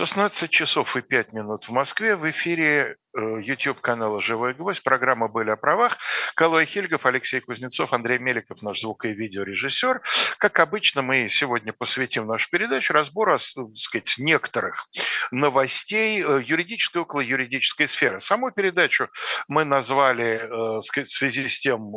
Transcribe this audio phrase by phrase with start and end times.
[0.00, 2.16] 16 часов и 5 минут в Москве.
[2.16, 4.84] В эфире Э, YouTube канала «Живой гвоздь».
[4.84, 5.98] Программа «Были о правах».
[6.36, 10.00] Калой Хильгов, Алексей Кузнецов, Андрей Меликов, наш звук- и видеорежиссер.
[10.38, 14.86] Как обычно, мы сегодня посвятим нашу передачу разбору, так сказать, некоторых
[15.32, 18.20] новостей э, юридической, около юридической сферы.
[18.20, 19.08] Саму передачу
[19.48, 21.90] мы назвали э, сказать, в связи с тем,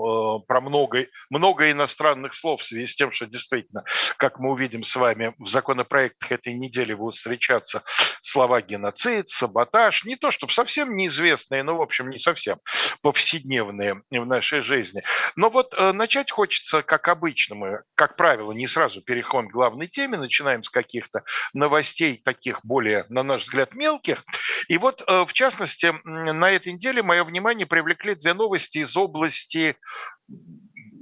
[0.48, 3.84] про много, много иностранных слов, в связи с тем, что действительно,
[4.18, 7.84] как мы увидим с вами, в законопроектах этой недели будут встречаться
[8.22, 10.06] слова геноцид, саботаж.
[10.06, 12.60] Не то, чтобы совсем не неизвестные, ну, в общем, не совсем
[13.02, 15.04] повседневные в нашей жизни.
[15.36, 19.88] Но вот э, начать хочется, как обычно, мы, как правило, не сразу переходим к главной
[19.88, 24.24] теме, начинаем с каких-то новостей таких более, на наш взгляд, мелких.
[24.68, 29.78] И вот, э, в частности, на этой неделе мое внимание привлекли две новости из области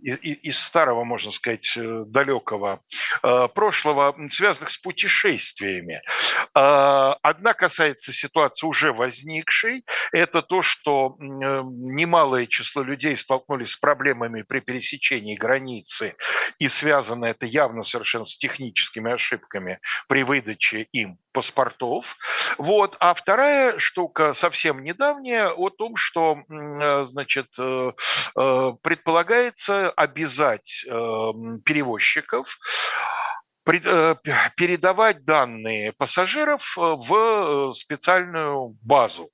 [0.01, 2.81] из старого, можно сказать, э, далекого
[3.23, 6.01] э, прошлого, связанных с путешествиями.
[6.55, 9.85] Э, одна касается ситуации уже возникшей.
[10.11, 16.15] Это то, что немалое число людей столкнулись с проблемами при пересечении границы,
[16.59, 22.17] и связано это явно совершенно с техническими ошибками при выдаче им паспортов.
[22.57, 22.97] Вот.
[22.99, 26.39] А вторая штука совсем недавняя о том, что
[27.05, 27.47] значит,
[28.33, 32.57] предполагается обязать эм, перевозчиков
[33.67, 34.15] э,
[34.57, 39.29] передавать данные пассажиров э, в э, специальную базу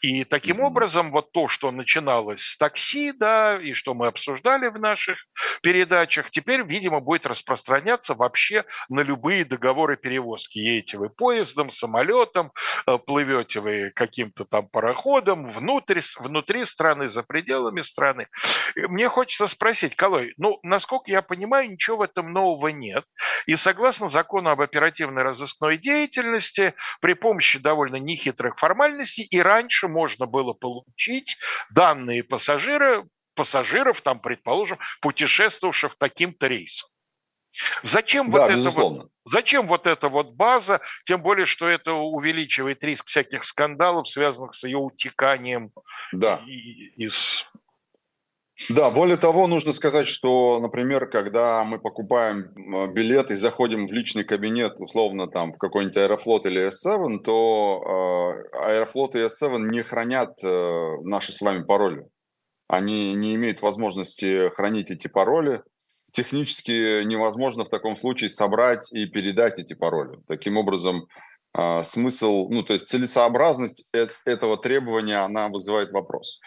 [0.00, 4.78] и таким образом вот то, что начиналось с такси, да, и что мы обсуждали в
[4.78, 5.18] наших
[5.62, 10.58] передачах, теперь, видимо, будет распространяться вообще на любые договоры перевозки.
[10.58, 12.52] Едете вы поездом, самолетом,
[12.86, 18.28] э, плывете вы каким-то там пароходом внутрь, внутри страны, за пределами страны.
[18.76, 23.04] Мне хочется спросить, Колой, ну, насколько я понимаю, ничего в этом нового нет.
[23.46, 30.26] И согласно закону об оперативной разыскной деятельности, при помощи довольно нехитрых формальностей и раньше можно
[30.26, 31.36] было получить
[31.70, 36.88] данные пассажира, пассажиров, там, предположим, путешествовавших таким-то рейсом.
[37.82, 42.82] Зачем да, вот это вот, зачем вот эта вот база, тем более, что это увеличивает
[42.84, 45.72] риск всяких скандалов, связанных с ее утеканием
[46.12, 46.40] да.
[46.46, 47.50] из
[48.68, 52.52] да, более того, нужно сказать, что, например, когда мы покупаем
[52.92, 58.58] билет и заходим в личный кабинет, условно, там, в какой-нибудь Аэрофлот или S7, то э,
[58.66, 62.06] Аэрофлот и S7 не хранят э, наши с вами пароли.
[62.68, 65.62] Они не имеют возможности хранить эти пароли.
[66.12, 70.18] Технически невозможно в таком случае собрать и передать эти пароли.
[70.28, 71.06] Таким образом,
[71.56, 76.40] э, смысл, ну, то есть целесообразность э- этого требования, она вызывает вопрос.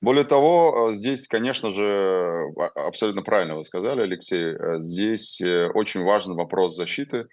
[0.00, 5.70] Более того, э, здесь, конечно же, а, абсолютно правильно вы сказали, Алексей, э, здесь э,
[5.74, 7.26] очень важный вопрос защиты,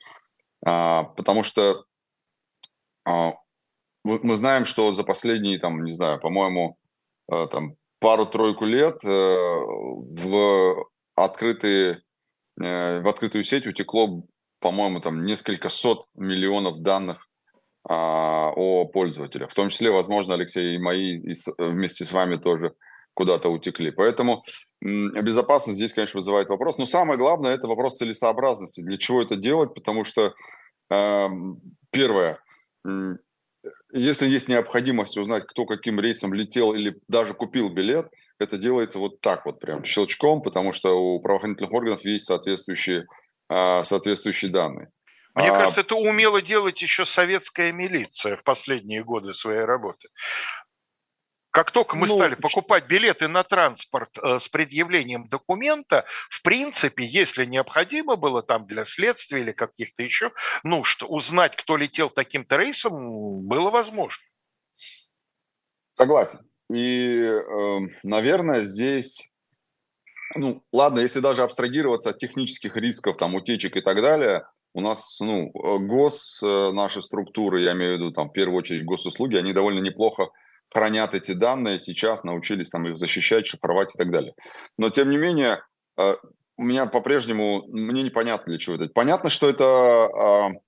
[0.66, 1.86] а, потому что
[3.06, 3.34] а,
[4.04, 6.78] мы знаем, что за последние, там, не знаю, по-моему,
[7.28, 12.04] там, пару-тройку лет в открытые
[12.56, 14.22] в открытую сеть утекло,
[14.60, 17.28] по-моему, там несколько сот миллионов данных
[17.88, 19.52] о пользователях.
[19.52, 22.74] В том числе, возможно, Алексей, и мои и с, вместе с вами тоже
[23.14, 23.92] куда-то утекли.
[23.92, 24.44] Поэтому
[24.82, 26.78] безопасность здесь, конечно, вызывает вопрос.
[26.78, 28.82] Но самое главное– это вопрос целесообразности.
[28.82, 29.74] Для чего это делать?
[29.74, 30.34] Потому что,
[30.92, 31.28] э,
[31.92, 32.40] первое,
[33.94, 39.22] если есть необходимость узнать, кто каким рейсом летел или даже купил билет, это делается вот
[39.22, 43.06] так вот, прям щелчком, потому что у правоохранительных органов есть соответствующие,
[43.50, 44.90] э, соответствующие данные.
[45.36, 45.60] Мне а...
[45.60, 50.08] кажется, это умело делать еще советская милиция в последние годы своей работы.
[51.52, 57.06] Как только мы ну, стали покупать билеты на транспорт э, с предъявлением документа, в принципе,
[57.06, 63.48] если необходимо было там для следствия или каких-то еще нужд, узнать, кто летел таким-то рейсом,
[63.48, 64.22] было возможно.
[65.94, 66.40] Согласен.
[66.70, 69.26] И, э, наверное, здесь,
[70.36, 75.20] ну, ладно, если даже абстрагироваться от технических рисков, там, утечек и так далее, у нас,
[75.22, 79.38] ну, э, гос, э, наши структуры, я имею в виду, там, в первую очередь, госуслуги,
[79.38, 80.28] они довольно неплохо
[80.70, 84.34] хранят эти данные, сейчас научились там их защищать, шифровать и так далее.
[84.78, 85.62] Но, тем не менее,
[85.98, 86.16] э,
[86.58, 88.90] у меня по-прежнему, мне непонятно для чего это.
[88.90, 90.60] Понятно, что это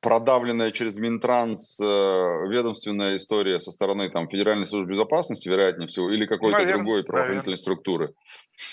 [0.00, 6.58] продавленная через Минтранс ведомственная история со стороны там, Федеральной службы безопасности, вероятнее всего, или какой-то
[6.58, 7.56] наверное, другой правоохранительной наверное.
[7.56, 8.14] структуры.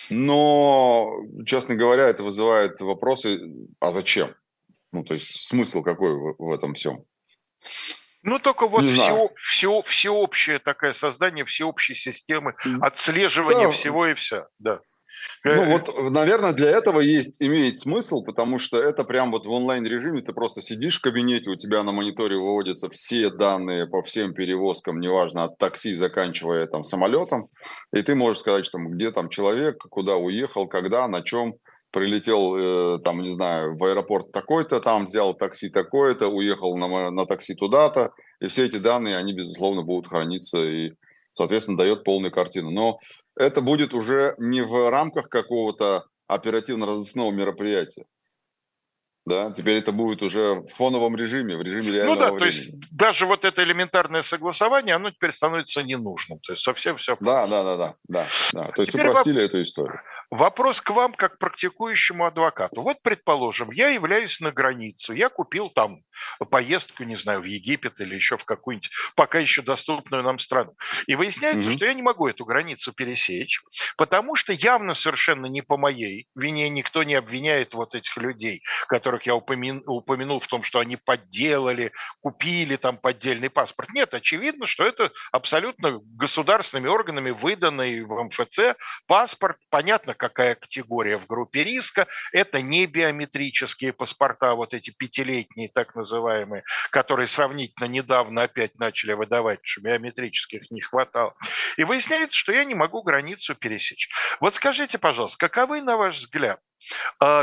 [0.09, 1.11] Но,
[1.45, 3.41] честно говоря, это вызывает вопросы,
[3.79, 4.29] а зачем?
[4.91, 7.03] Ну, то есть смысл какой в, в этом всем?
[8.21, 13.71] Ну, только вот все, все, всеобщее такое создание всеобщей системы отслеживания да.
[13.71, 14.47] всего и вся.
[14.59, 14.81] Да.
[15.43, 20.21] Ну вот, наверное, для этого есть, имеет смысл, потому что это прям вот в онлайн-режиме,
[20.21, 24.99] ты просто сидишь в кабинете, у тебя на мониторе выводятся все данные по всем перевозкам,
[24.99, 27.49] неважно, от такси, заканчивая там самолетом,
[27.93, 31.55] и ты можешь сказать, что где там человек, куда уехал, когда, на чем,
[31.91, 37.25] прилетел, э, там, не знаю, в аэропорт такой-то, там взял такси такое-то, уехал на, на
[37.25, 40.91] такси туда-то, и все эти данные, они, безусловно, будут храниться и,
[41.33, 42.71] соответственно, дает полную картину.
[42.71, 42.99] Но
[43.35, 48.05] это будет уже не в рамках какого-то оперативно-розыскного мероприятия.
[49.25, 52.39] Да, теперь это будет уже в фоновом режиме, в режиме реального Ну да, времени.
[52.39, 56.39] то есть даже вот это элементарное согласование, оно теперь становится ненужным.
[56.39, 57.15] То есть совсем все.
[57.19, 58.63] Да, да, да, да, да, да.
[58.71, 59.43] То есть теперь упростили воп...
[59.43, 60.01] эту историю.
[60.31, 62.83] Вопрос к вам, как практикующему адвокату.
[62.83, 66.03] Вот, предположим, я являюсь на границу, я купил там
[66.51, 70.75] поездку, не знаю, в Египет или еще в какую-нибудь пока еще доступную нам страну.
[71.07, 71.75] И выясняется, mm-hmm.
[71.77, 73.63] что я не могу эту границу пересечь,
[73.97, 79.25] потому что явно совершенно не по моей вине никто не обвиняет вот этих людей, которых
[79.25, 79.81] я упомя...
[79.87, 81.91] упомянул в том, что они подделали,
[82.21, 83.89] купили там поддельный паспорт.
[83.93, 88.77] Нет, очевидно, что это абсолютно государственными органами выданный в МФЦ
[89.07, 92.07] паспорт, понятно, какая категория в группе риска.
[92.31, 99.59] Это не биометрические паспорта, вот эти пятилетние так называемые, которые сравнительно недавно опять начали выдавать,
[99.63, 101.35] что биометрических не хватало.
[101.77, 104.09] И выясняется, что я не могу границу пересечь.
[104.39, 106.59] Вот скажите, пожалуйста, каковы, на ваш взгляд,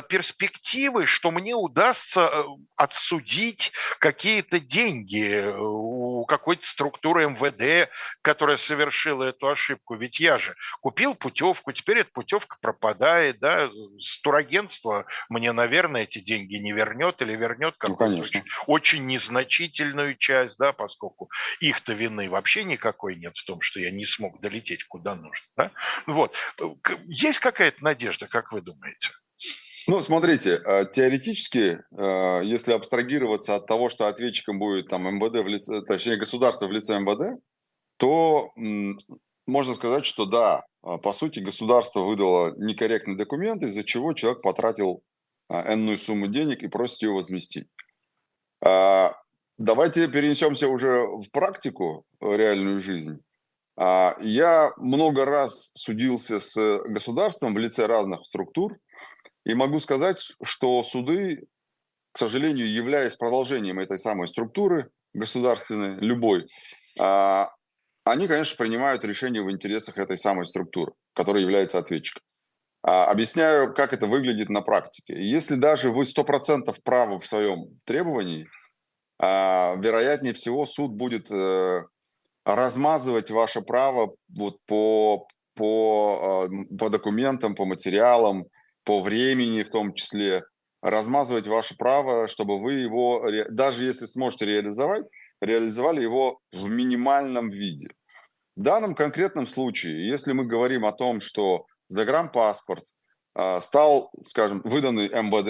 [0.08, 2.44] перспективы, что мне удастся э,
[2.76, 7.90] отсудить какие-то деньги э, у какой-то структуры МВД,
[8.22, 9.94] которая совершила эту ошибку.
[9.96, 16.18] Ведь я же купил путевку, теперь эта путевка пропадает, да, с турагентства мне, наверное, эти
[16.18, 21.30] деньги не вернет или вернет ну, какую-то ну, очень, очень незначительную часть, да, поскольку
[21.60, 25.46] их-то вины вообще никакой нет в том, что я не смог долететь куда нужно.
[25.56, 25.70] Да?
[26.06, 26.34] Вот.
[27.06, 29.10] Есть какая-то надежда, как вы думаете?
[29.88, 35.46] Ну, смотрите, э, теоретически, э, если абстрагироваться от того, что ответчиком будет там МВД, в
[35.46, 37.40] лице, точнее государство в лице МВД,
[37.96, 38.50] то
[39.46, 45.02] можно сказать, что да, э, по сути, государство выдало некорректный документ, из-за чего человек потратил
[45.48, 47.68] энную сумму денег и просит ее возместить.
[48.60, 53.20] Давайте перенесемся уже в практику, в реальную жизнь.
[53.78, 58.76] Я много раз судился с государством в лице разных структур,
[59.46, 61.46] и могу сказать, что суды,
[62.12, 66.48] к сожалению, являясь продолжением этой самой структуры государственной, любой,
[66.98, 67.50] а,
[68.04, 72.22] они, конечно, принимают решения в интересах этой самой структуры, которая является ответчиком.
[72.82, 75.14] А, объясняю, как это выглядит на практике.
[75.14, 78.49] Если даже вы 100% правы в своем требовании,
[79.20, 81.84] а, вероятнее всего суд будет э,
[82.44, 88.46] размазывать ваше право вот по, по, по документам, по материалам,
[88.86, 90.44] по времени в том числе,
[90.80, 95.04] размазывать ваше право, чтобы вы его, даже если сможете реализовать,
[95.40, 97.88] реализовали его в минимальном виде.
[98.54, 102.84] В данном конкретном случае, если мы говорим о том, что загранпаспорт
[103.34, 105.48] э, стал, скажем, выданный МВД,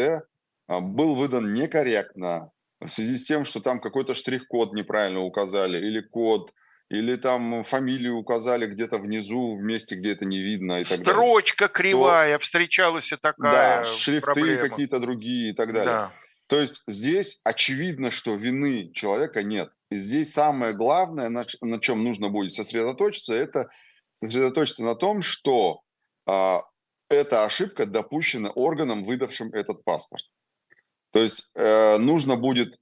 [0.68, 2.50] э, был выдан некорректно
[2.80, 6.52] в связи с тем, что там какой-то штрих-код неправильно указали или код
[6.88, 11.04] или там фамилию указали где-то внизу, в месте, где это не видно и так Строчка
[11.04, 11.14] далее.
[11.14, 15.84] Строчка кривая, то, встречалась и такая Да, шрифты какие-то другие и так далее.
[15.84, 16.12] Да.
[16.46, 19.72] То есть здесь очевидно, что вины человека нет.
[19.90, 23.68] И здесь самое главное, на, на чем нужно будет сосредоточиться, это
[24.20, 25.82] сосредоточиться на том, что
[26.24, 26.62] а,
[27.08, 30.24] эта ошибка допущена органом, выдавшим этот паспорт.
[31.12, 32.78] То есть э, нужно будет...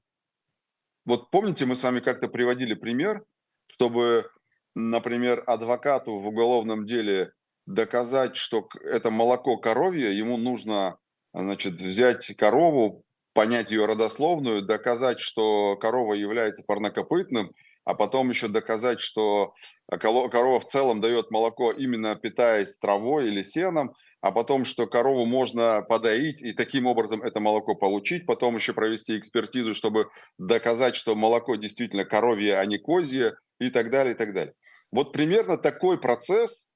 [1.05, 3.25] Вот помните, мы с вами как-то приводили пример,
[3.67, 4.31] чтобы,
[4.75, 7.33] например, адвокату в уголовном деле
[7.67, 10.99] доказать, что это молоко коровье, ему нужно
[11.33, 17.51] значит, взять корову, понять ее родословную, доказать, что корова является парнокопытным,
[17.85, 19.53] а потом еще доказать, что
[19.91, 23.95] корова в целом дает молоко именно питаясь травой или сеном,
[24.25, 29.19] а потом, что корову можно подоить и таким образом это молоко получить, потом еще провести
[29.19, 34.33] экспертизу, чтобы доказать, что молоко действительно коровье, а не козье, и так далее, и так
[34.33, 34.55] далее.
[34.91, 36.71] Вот примерно такой процесс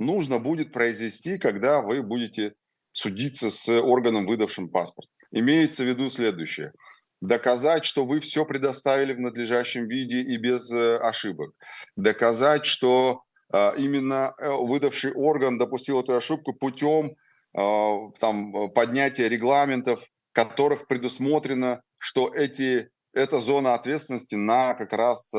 [0.00, 2.54] нужно будет произвести, когда вы будете
[2.90, 5.06] судиться с органом, выдавшим паспорт.
[5.30, 6.72] Имеется в виду следующее.
[7.20, 11.52] Доказать, что вы все предоставили в надлежащем виде и без э, ошибок.
[11.94, 17.16] Доказать, что именно э, выдавший орган допустил эту ошибку путем
[17.54, 25.32] там, поднятия регламентов, которых предусмотрено, что эти, эта зона ответственности на как раз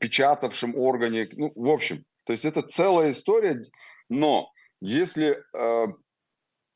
[0.00, 1.28] печатавшем органе.
[1.32, 3.62] Ну, в общем, то есть это целая история,
[4.08, 4.50] но
[4.80, 5.86] если э,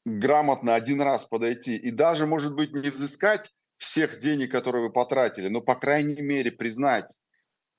[0.05, 5.49] грамотно один раз подойти и даже, может быть, не взыскать всех денег, которые вы потратили,
[5.49, 7.19] но, по крайней мере, признать,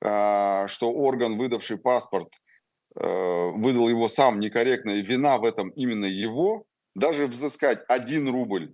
[0.03, 2.50] э, что орган, выдавший паспорт, э,
[2.93, 8.73] выдал его сам некорректно, и вина в этом именно его, даже взыскать один рубль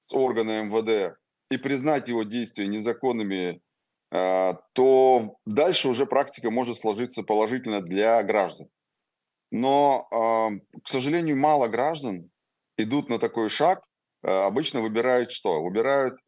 [0.00, 1.16] с органа МВД
[1.50, 3.60] и признать его действия незаконными,
[4.10, 8.68] э, то дальше уже практика может сложиться положительно для граждан.
[9.52, 10.08] Но,
[10.82, 12.30] к сожалению, мало граждан
[12.76, 13.84] идут на такой шаг,
[14.24, 15.62] э, обычно выбирают что?
[15.62, 16.18] Выбирают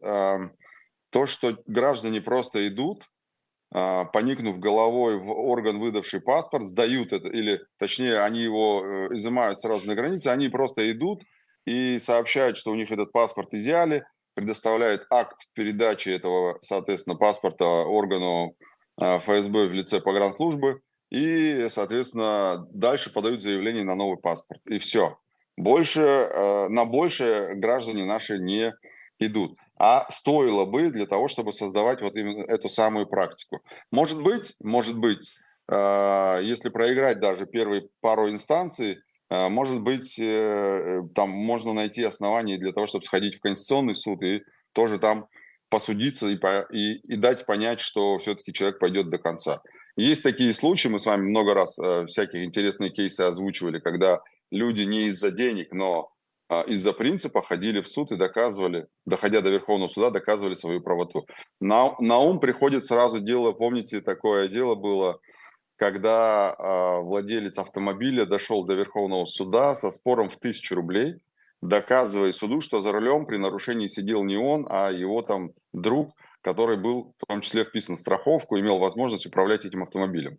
[1.11, 3.09] то, что граждане просто идут,
[3.73, 9.87] поникнув головой в орган, выдавший паспорт, сдают это, или точнее, они его э, изымают сразу
[9.87, 11.23] на границе, они просто идут
[11.67, 14.05] и сообщают, что у них этот паспорт изъяли,
[14.35, 18.55] предоставляют акт передачи этого, соответственно, паспорта органу
[19.01, 20.81] а, ФСБ в лице погранслужбы,
[21.11, 24.61] и, соответственно, дальше подают заявление на новый паспорт.
[24.67, 25.19] И все.
[25.57, 28.75] Больше, э, на больше граждане наши не
[29.19, 29.57] идут.
[29.79, 33.61] А стоило бы для того, чтобы создавать вот именно эту самую практику.
[33.91, 35.35] Может быть, может быть,
[35.71, 38.99] э, если проиграть даже первые пару инстанций,
[39.31, 40.17] э, может быть,
[41.15, 44.43] там можно найти основания для того, чтобы сходить в Конституционный суд и
[44.73, 45.27] тоже там
[45.69, 46.39] посудиться и,
[46.73, 49.63] и, и дать понять, что все-таки человек пойдет до конца.
[49.97, 54.83] Есть такие случаи, мы с вами много раз э, всякие интересные кейсы озвучивали, когда люди
[54.83, 56.16] не из-за денег, но э,
[56.67, 61.27] из-за принципа ходили в суд и доказывали, доходя до Верховного суда, доказывали свою правоту.
[61.61, 65.19] На, на ум приходит сразу дело, помните, такое дело было,
[65.77, 71.17] когда э, владелец автомобиля дошел до Верховного суда со спором в тысячу рублей,
[71.63, 76.11] доказывая суду, что за рулем при нарушении сидел не он, а его там друг–
[76.47, 80.39] который был в том числе вписан в страховку, имел возможность управлять этим автомобилем.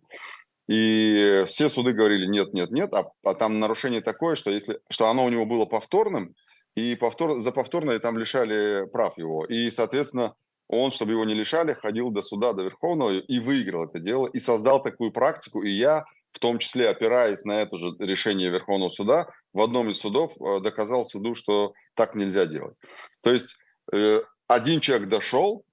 [0.68, 5.08] И все суды говорили нет, нет, нет, а, а там нарушение такое, что, если, что
[5.08, 6.34] оно у него было повторным,
[6.76, 9.44] и повтор, за повторное там лишали прав его.
[9.46, 10.34] И, соответственно,
[10.68, 14.38] он, чтобы его не лишали, ходил до суда, до Верховного и выиграл это дело, и
[14.38, 15.62] создал такую практику.
[15.62, 19.98] И я, в том числе опираясь на это же решение Верховного суда, в одном из
[19.98, 22.76] судов э, доказал суду, что так нельзя делать.
[23.22, 23.56] То есть
[23.92, 25.64] э, один человек дошел,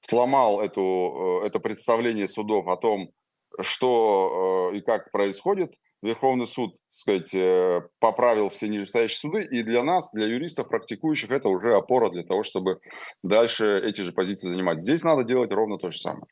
[0.00, 3.10] сломал эту, э, это представление судов о том,
[3.60, 5.74] что э, и как происходит.
[6.02, 11.30] Верховный суд, так сказать, э, поправил все нижестоящие суды, и для нас, для юристов, практикующих,
[11.30, 12.80] это уже опора для того, чтобы
[13.22, 14.80] дальше эти же позиции занимать.
[14.80, 16.26] Здесь надо делать ровно то же самое.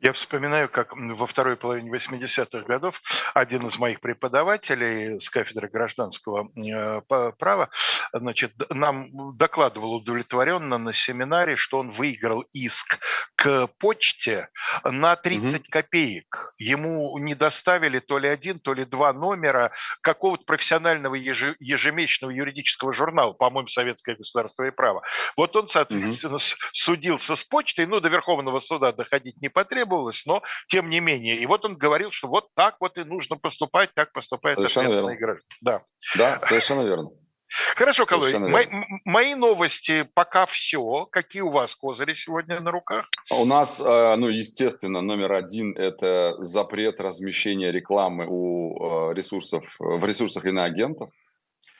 [0.00, 3.02] Я вспоминаю, как во второй половине 80-х годов
[3.34, 7.02] один из моих преподавателей с кафедры гражданского э,
[7.38, 7.68] права
[8.12, 12.98] значит, нам докладывал удовлетворенно на семинаре, что он выиграл иск
[13.36, 14.48] к почте
[14.84, 15.64] на 30 угу.
[15.70, 16.54] копеек.
[16.56, 23.34] Ему не доставили то ли один, то ли два номера какого-то профессионального ежемесячного юридического журнала,
[23.34, 25.02] по-моему, «Советское государство и право».
[25.36, 26.44] Вот он, соответственно, угу.
[26.72, 31.36] судился с почтой, ну, до Верховного суда доходить не потребовалось, требовалось, но тем не менее.
[31.36, 35.46] И вот он говорил, что вот так вот и нужно поступать, как поступает ответственный граждан.
[35.60, 35.82] Да.
[36.16, 37.10] да, совершенно верно.
[37.74, 38.66] Хорошо, Калой, мои,
[39.04, 41.06] мои новости пока все.
[41.10, 43.06] Какие у вас козыри сегодня на руках?
[43.28, 50.04] У нас, э, ну, естественно, номер один– это запрет размещения рекламы у э, ресурсов, в
[50.04, 51.10] ресурсах иноагентов.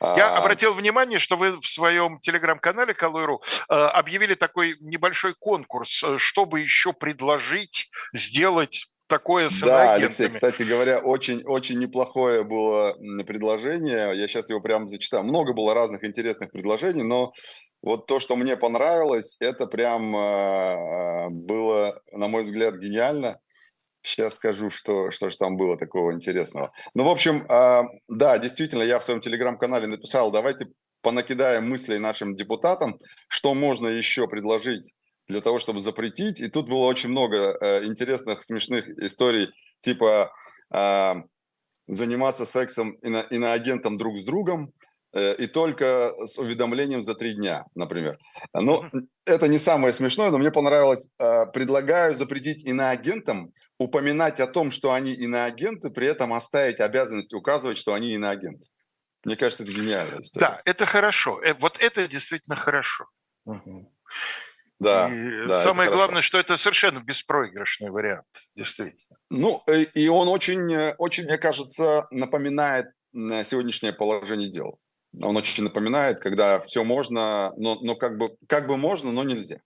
[0.00, 0.38] Я а...
[0.38, 6.60] обратил внимание, что вы в своем телеграм-канале Калуйру э, объявили такой небольшой конкурс, э, чтобы
[6.60, 14.16] еще предложить сделать такое с Да, Алексей, кстати говоря, очень, очень неплохое было предложение.
[14.16, 15.24] Я сейчас его прямо зачитаю.
[15.24, 17.32] Много было разных интересных предложений, но
[17.82, 23.38] вот то, что мне понравилось, это прям э, было, на мой взгляд, гениально.
[24.02, 26.72] Сейчас скажу, что, что же там было такого интересного.
[26.94, 30.68] Ну, в общем, э, да, действительно, я в своем телеграм-канале написал, давайте
[31.02, 34.94] понакидаем мыслей нашим депутатам, что можно еще предложить
[35.28, 36.40] для того, чтобы запретить.
[36.40, 40.32] И тут было очень много э, интересных, смешных историй, типа
[40.72, 41.14] э,
[41.86, 44.72] заниматься сексом ино, иноагентом друг с другом,
[45.12, 48.18] и только с уведомлением за три дня, например.
[48.52, 49.00] Но mm-hmm.
[49.26, 51.12] это не самое смешное, но мне понравилось.
[51.18, 57.78] Э, предлагаю запретить иноагентам упоминать о том, что они иноагенты, при этом оставить обязанность указывать,
[57.78, 58.66] что они иноагенты.
[59.24, 60.20] Мне кажется, это гениально.
[60.34, 61.42] Да, это хорошо.
[61.42, 63.06] Э, вот это действительно хорошо.
[63.46, 63.92] Угу.
[64.78, 68.26] Да, и да, самое главное, что это совершенно беспроигрышный вариант,
[68.56, 69.18] действительно.
[69.28, 74.78] Ну, и он очень, очень, мне кажется, напоминает сегодняшнее положение дел.
[75.20, 79.60] Он очень напоминает, когда все можно, но, но как, бы, как бы можно, но нельзя.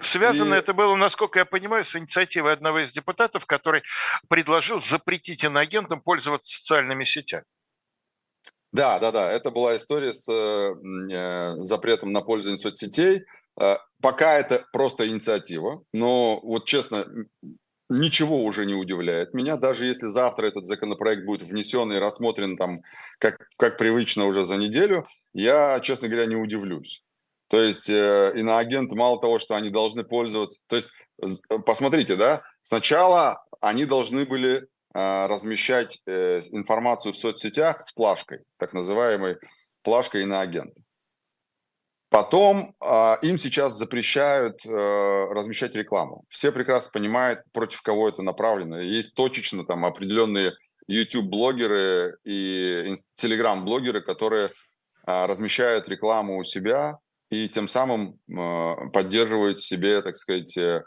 [0.00, 0.58] Связано и...
[0.58, 3.82] это было, насколько я понимаю, с инициативой одного из депутатов, который
[4.28, 7.44] предложил запретить иноагентам пользоваться социальными сетями.
[8.72, 9.30] Да, да, да.
[9.30, 13.24] Это была история с э, запретом на пользование соцсетей.
[13.60, 17.06] Э, пока это просто инициатива, но вот честно,
[17.90, 22.80] ничего уже не удивляет меня, даже если завтра этот законопроект будет внесен и рассмотрен там,
[23.18, 25.04] как, как привычно уже за неделю,
[25.34, 27.02] я, честно говоря, не удивлюсь.
[27.48, 30.90] То есть э, иноагенты мало того, что они должны пользоваться, то есть
[31.66, 34.62] посмотрите, да, сначала они должны были
[34.94, 39.36] э, размещать э, информацию в соцсетях с плашкой, так называемой
[39.82, 40.80] плашкой иноагента.
[42.10, 46.24] Потом э, им сейчас запрещают э, размещать рекламу.
[46.28, 48.80] Все прекрасно понимают, против кого это направлено.
[48.80, 50.52] Есть точечно там определенные
[50.88, 54.46] YouTube-блогеры и Telegram-блогеры, которые
[55.06, 56.98] э, размещают рекламу у себя
[57.30, 60.82] и тем самым э, поддерживают себе, так сказать, э,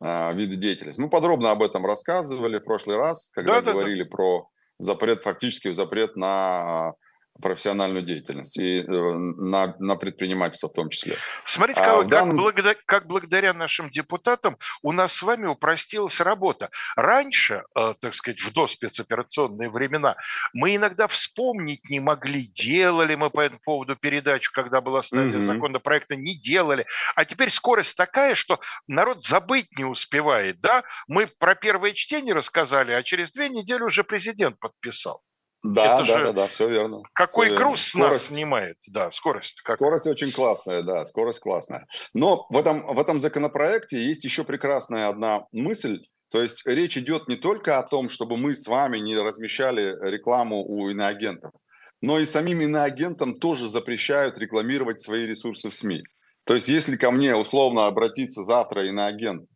[0.00, 1.00] виды деятельности.
[1.00, 4.16] Мы подробно об этом рассказывали в прошлый раз, когда да, говорили да, да.
[4.16, 6.92] про запрет, фактически запрет на
[7.40, 11.16] профессиональную деятельность и э, на, на предпринимательство в том числе.
[11.44, 12.36] Смотрите, а как, данном...
[12.36, 16.70] благодаря, как благодаря нашим депутатам у нас с вами упростилась работа.
[16.96, 20.16] Раньше, э, так сказать, в доспецоперационные времена,
[20.52, 25.46] мы иногда вспомнить не могли, делали мы по этому поводу передачу, когда была стадия угу.
[25.46, 26.86] законопроекта, не делали.
[27.14, 30.60] А теперь скорость такая, что народ забыть не успевает.
[30.60, 30.82] Да?
[31.06, 35.22] Мы про первое чтение рассказали, а через две недели уже президент подписал.
[35.64, 37.02] Да, Это да, да, да, все верно.
[37.14, 39.60] Какой все груз с нас снимает, да, скорость.
[39.62, 39.76] Как...
[39.76, 41.86] Скорость очень классная, да, скорость классная.
[42.14, 46.00] Но в этом, в этом законопроекте есть еще прекрасная одна мысль,
[46.30, 50.64] то есть речь идет не только о том, чтобы мы с вами не размещали рекламу
[50.64, 51.52] у иноагентов,
[52.00, 56.02] но и самим иноагентам тоже запрещают рекламировать свои ресурсы в СМИ.
[56.44, 59.48] То есть если ко мне условно обратиться завтра иноагент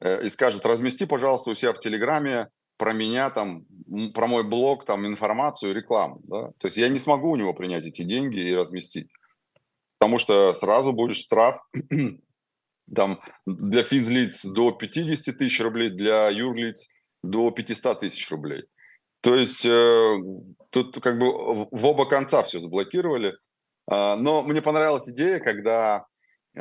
[0.00, 3.66] э, и скажет, размести, пожалуйста, у себя в Телеграме про меня там,
[4.14, 6.48] про мой блог там информацию, рекламу, да?
[6.58, 9.10] То есть я не смогу у него принять эти деньги и разместить,
[9.98, 11.58] потому что сразу будет штраф
[12.94, 16.88] там для физлиц до 50 тысяч рублей, для юрлиц
[17.22, 18.64] до 500 тысяч рублей.
[19.20, 20.16] То есть э,
[20.70, 23.34] тут как бы в оба конца все заблокировали.
[23.90, 26.04] Э, но мне понравилась идея, когда,
[26.54, 26.60] э,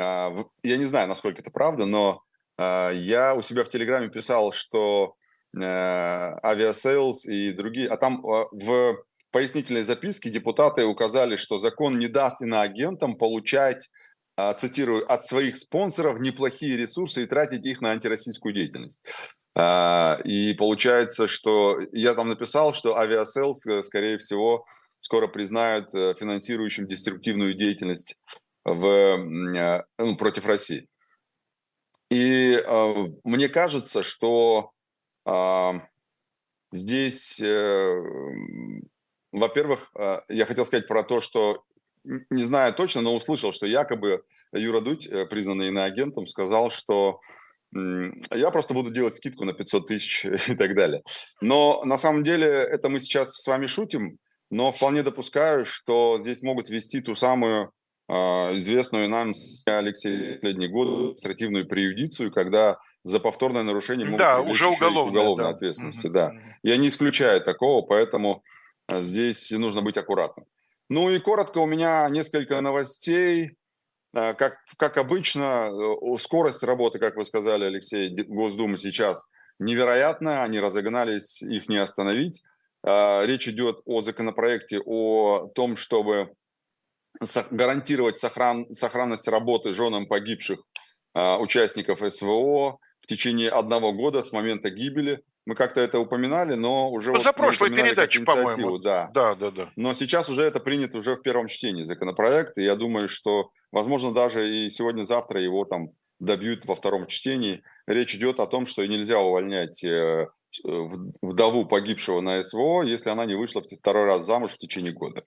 [0.64, 2.22] я не знаю, насколько это правда, но
[2.58, 5.16] э, я у себя в Телеграме писал, что
[5.56, 7.88] Aviasales и другие.
[7.88, 8.98] А там э, в
[9.32, 13.90] пояснительной записке депутаты указали, что закон не даст иноагентам получать,
[14.38, 19.04] э, цитирую, от своих спонсоров неплохие ресурсы и тратить их на антироссийскую деятельность.
[19.56, 24.66] И получается, что я там написал, что Aviasales, скорее всего,
[25.00, 28.16] скоро признают финансирующим деструктивную деятельность
[28.66, 29.18] в,
[30.00, 30.88] ну, против России.
[32.10, 32.60] И
[33.24, 34.73] мне кажется, что
[36.74, 38.02] Здесь, э,
[39.32, 41.64] во-первых, а, я хотел сказать про то, что
[42.04, 47.20] не знаю точно, но услышал, что якобы Юра Дудь, э, признанный иноагентом, сказал, что
[48.32, 51.04] я просто буду делать скидку на 500 тысяч и так далее.
[51.42, 54.18] Но на самом деле это мы сейчас с вами шутим,
[54.50, 57.72] но вполне допускаю, что здесь могут ввести ту самую
[58.10, 58.14] э,
[58.58, 59.32] известную нам
[59.66, 65.50] Алексей последний год административную преюдицию, когда за повторное нарушение могут да, уже уголовная, уголовной да.
[65.52, 66.08] ответственности.
[66.08, 66.34] Да.
[66.64, 68.44] Я не исключаю такого, поэтому
[68.88, 70.46] э, здесь нужно быть аккуратным.
[70.90, 73.58] Ну и коротко у меня несколько новостей.
[74.14, 80.60] Э, как, как обычно, э, скорость работы, как вы сказали, Алексей, Госдумы сейчас невероятная, они
[80.60, 82.42] разогнались, их не остановить.
[82.86, 86.34] Речь идет о законопроекте о том, чтобы
[87.50, 90.60] гарантировать сохран, сохранность работы женам погибших
[91.14, 95.22] участников СВО, в течение одного года с момента гибели.
[95.46, 97.12] Мы как-то это упоминали, но уже...
[97.18, 98.78] За вот прошлой передаче, по-моему.
[98.78, 99.12] Да.
[99.14, 99.70] да, да, да.
[99.76, 104.14] Но сейчас уже это принято уже в первом чтении законопроект, и я думаю, что, возможно,
[104.14, 105.90] даже и сегодня-завтра его там
[106.20, 107.62] добьют во втором чтении.
[107.88, 110.28] Речь идет о том, что нельзя увольнять э,
[111.22, 115.26] вдову погибшего на СВО, если она не вышла второй раз замуж в течение года.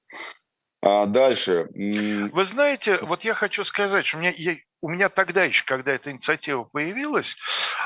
[0.83, 1.69] А дальше.
[1.75, 5.93] Вы знаете, вот я хочу сказать, что у меня, я, у меня тогда еще, когда
[5.93, 7.37] эта инициатива появилась,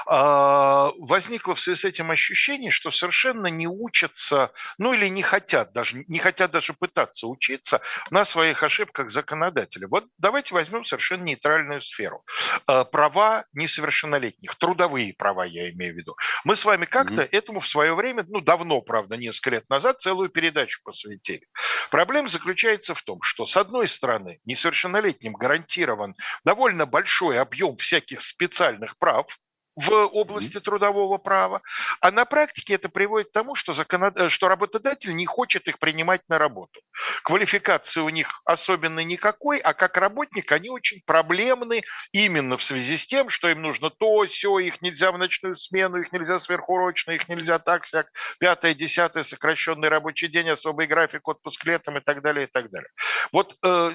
[0.07, 5.73] а, возникло в связи с этим ощущение, что совершенно не учатся, ну или не хотят
[5.73, 9.89] даже, не хотят даже пытаться учиться на своих ошибках законодателя.
[9.89, 12.25] Вот давайте возьмем совершенно нейтральную сферу.
[12.67, 16.17] А, права несовершеннолетних, трудовые права я имею в виду.
[16.45, 17.29] Мы с вами как-то mm-hmm.
[17.33, 21.47] этому в свое время, ну давно, правда, несколько лет назад, целую передачу посвятили.
[21.91, 28.97] Проблема заключается в том, что с одной стороны несовершеннолетним гарантирован довольно большой объем всяких специальных
[28.99, 29.39] прав,
[29.81, 31.63] в области трудового права,
[32.01, 34.19] а на практике это приводит к тому, что, законод...
[34.19, 36.81] Э, что работодатель не хочет их принимать на работу.
[37.23, 43.07] Квалификации у них особенно никакой, а как работник они очень проблемны именно в связи с
[43.07, 47.29] тем, что им нужно то, все, их нельзя в ночную смену, их нельзя сверхурочно, их
[47.29, 48.07] нельзя так, сяк,
[48.39, 52.91] пятое, десятое, сокращенный рабочий день, особый график, отпуск летом и так далее, и так далее.
[53.33, 53.93] Вот э,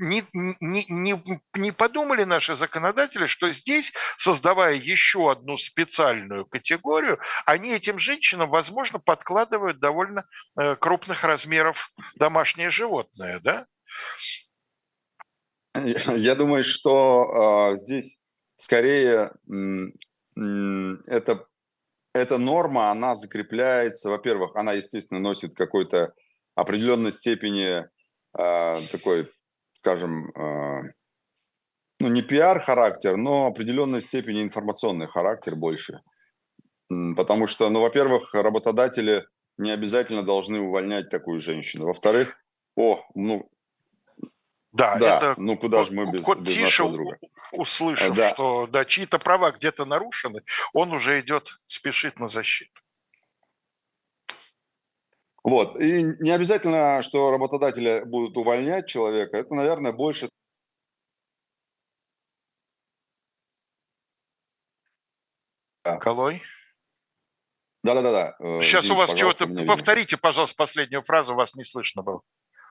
[0.00, 1.22] не, не, не,
[1.54, 8.98] не подумали наши законодатели, что здесь, создавая еще одну специальную категорию, они этим женщинам, возможно,
[8.98, 10.24] подкладывают довольно
[10.56, 13.66] э, крупных размеров домашнее животное, да?
[15.74, 18.18] Я думаю, что э, здесь
[18.56, 21.46] скорее э, это,
[22.12, 26.14] эта норма, она закрепляется, во-первых, она, естественно, носит какой-то
[26.54, 27.84] определенной степени
[28.36, 29.30] э, такой,
[29.74, 30.92] скажем, э,
[32.00, 36.00] ну, не пиар-характер, но определенной степени информационный характер больше.
[36.88, 39.26] Потому что, ну, во-первых, работодатели
[39.58, 41.86] не обязательно должны увольнять такую женщину.
[41.86, 42.36] Во-вторых,
[42.76, 43.50] о, ну,
[44.72, 47.18] да, да это ну куда же мы без, кот без Тише нашего друга?
[47.52, 48.30] услышав, да.
[48.30, 52.80] что да, чьи-то права где-то нарушены, он уже идет, спешит на защиту.
[55.42, 55.80] Вот.
[55.80, 59.38] И не обязательно, что работодатели будут увольнять человека.
[59.38, 60.28] Это, наверное, больше
[65.96, 66.42] Колой?
[67.82, 68.34] Да-да-да.
[68.60, 69.64] Сейчас Извините, у вас чего-то...
[69.66, 72.22] Повторите, пожалуйста, последнюю фразу, вас не слышно было.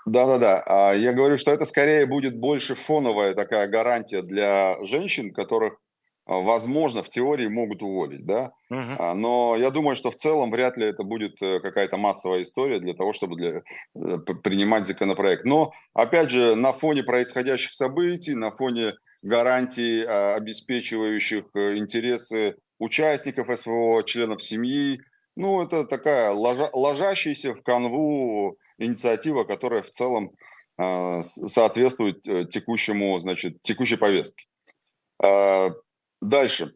[0.08, 0.64] Да-да-да.
[0.66, 5.78] А я говорю, что это скорее будет больше фоновая такая гарантия для женщин, которых,
[6.26, 8.54] а, возможно, в теории могут уволить, да.
[8.70, 9.16] Угу.
[9.16, 12.94] Но я думаю, что в целом вряд ли это будет э, какая-то массовая история для
[12.94, 13.64] того, чтобы для,
[13.96, 15.44] э, принимать законопроект.
[15.44, 24.04] Но, опять же, на фоне происходящих событий, на фоне гарантий, обеспечивающих э, интересы участников СВО,
[24.04, 25.02] членов семьи.
[25.36, 30.32] Ну, это такая ложа, ложащаяся в канву инициатива, которая в целом
[30.78, 34.46] э, соответствует текущему, значит, текущей повестке.
[35.24, 35.70] Э,
[36.22, 36.74] дальше.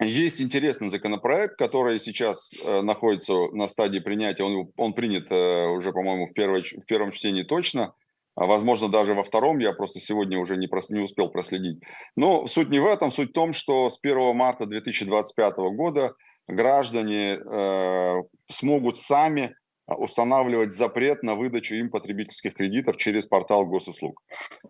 [0.00, 4.42] Есть интересный законопроект, который сейчас э, находится на стадии принятия.
[4.42, 7.94] Он, он принят э, уже, по-моему, в, первой, в первом чтении точно.
[8.34, 11.82] А возможно, даже во втором, я просто сегодня уже не, прос, не успел проследить.
[12.16, 16.14] Но суть не в этом, суть в том, что с 1 марта 2025 года
[16.48, 19.54] граждане э, смогут сами
[19.86, 24.22] устанавливать запрет на выдачу им потребительских кредитов через портал госуслуг.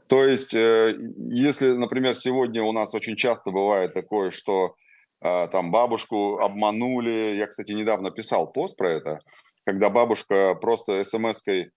[0.09, 0.96] То есть, э,
[1.29, 4.75] если, например, сегодня у нас очень часто бывает такое, что
[5.20, 9.20] э, там бабушку обманули, я, кстати, недавно писал пост про это,
[9.64, 11.70] когда бабушка просто смс-кой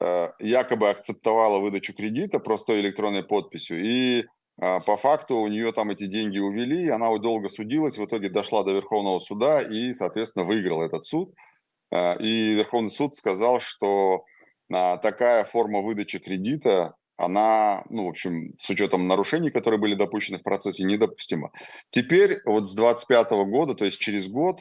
[0.00, 4.24] якобы акцептовала выдачу кредита простой электронной подписью, и э,
[4.58, 8.72] по факту у нее там эти деньги увели, она долго судилась, в итоге дошла до
[8.72, 11.34] Верховного суда и, соответственно, выиграла этот суд.
[11.90, 14.24] Э, и Верховный суд сказал, что
[14.70, 20.42] такая форма выдачи кредита, она, ну, в общем, с учетом нарушений, которые были допущены в
[20.42, 21.50] процессе, недопустима.
[21.90, 24.60] Теперь вот с 2025 года, то есть через год,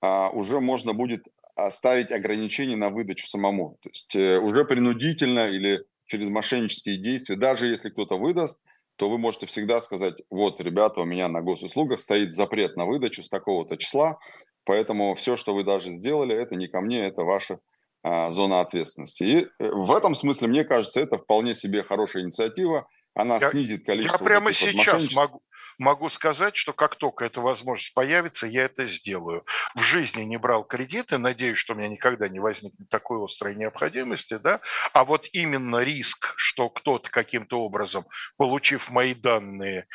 [0.00, 1.26] уже можно будет
[1.68, 3.76] ставить ограничения на выдачу самому.
[3.82, 8.58] То есть э, уже принудительно или через мошеннические действия, даже если кто-то выдаст,
[8.96, 13.22] то вы можете всегда сказать, вот, ребята, у меня на госуслугах стоит запрет на выдачу
[13.22, 14.18] с такого-то числа,
[14.64, 17.60] поэтому все, что вы даже сделали, это не ко мне, это ваша
[18.02, 19.22] а, зона ответственности.
[19.22, 23.84] И э, в этом смысле, мне кажется, это вполне себе хорошая инициатива, она я, снизит
[23.84, 24.22] количество...
[24.22, 25.40] Я прямо сейчас могу,
[25.80, 29.44] могу сказать, что как только эта возможность появится, я это сделаю.
[29.74, 34.36] В жизни не брал кредиты, надеюсь, что у меня никогда не возникнет такой острой необходимости,
[34.36, 34.60] да,
[34.92, 39.86] а вот именно риск, что кто-то каким-то образом, получив мои данные,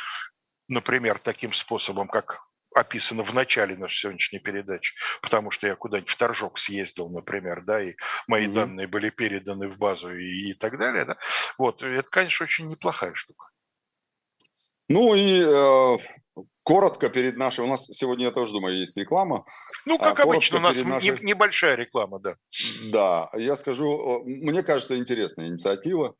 [0.67, 2.41] например, таким способом, как
[2.73, 7.81] описано в начале нашей сегодняшней передачи, потому что я куда-нибудь в Торжок съездил, например, да,
[7.81, 7.95] и
[8.27, 8.53] мои mm-hmm.
[8.53, 11.17] данные были переданы в базу и, и так далее, да.
[11.59, 13.45] Вот, это, конечно, очень неплохая штука.
[14.87, 15.97] Ну и э,
[16.63, 19.45] коротко перед нашей, у нас сегодня, я тоже думаю, есть реклама.
[19.85, 21.23] Ну, как а, обычно, у нас нашей...
[21.23, 22.35] небольшая реклама, да.
[22.89, 26.15] Да, я скажу, мне кажется, интересная инициатива.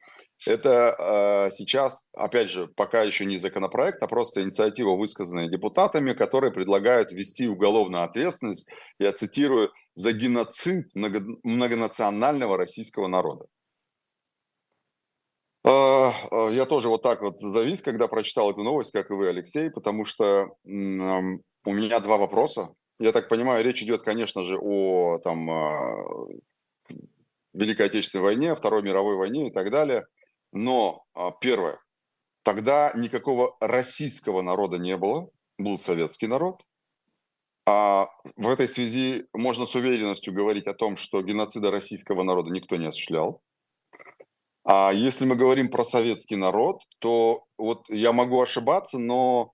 [0.46, 6.52] Это э, сейчас, опять же, пока еще не законопроект, а просто инициатива, высказанная депутатами, которые
[6.52, 13.48] предлагают ввести уголовную ответственность, я цитирую, за геноцид много, многонационального российского народа.
[15.68, 19.30] А, а, я тоже вот так вот завис, когда прочитал эту новость, как и вы,
[19.30, 22.76] Алексей, потому что у меня два вопроса.
[23.00, 26.06] Я так понимаю, речь идет, конечно же, о там, а,
[27.56, 30.06] Великой Отечественной войне, Второй мировой войне и так далее.
[30.52, 31.04] Но
[31.42, 31.80] первое,
[32.44, 36.62] тогда никакого российского народа не было, был советский народ.
[37.66, 42.76] А в этой связи можно с уверенностью говорить о том, что геноцида российского народа никто
[42.76, 43.42] не осуществлял.
[44.66, 49.54] А если мы говорим про советский народ, то вот я могу ошибаться, но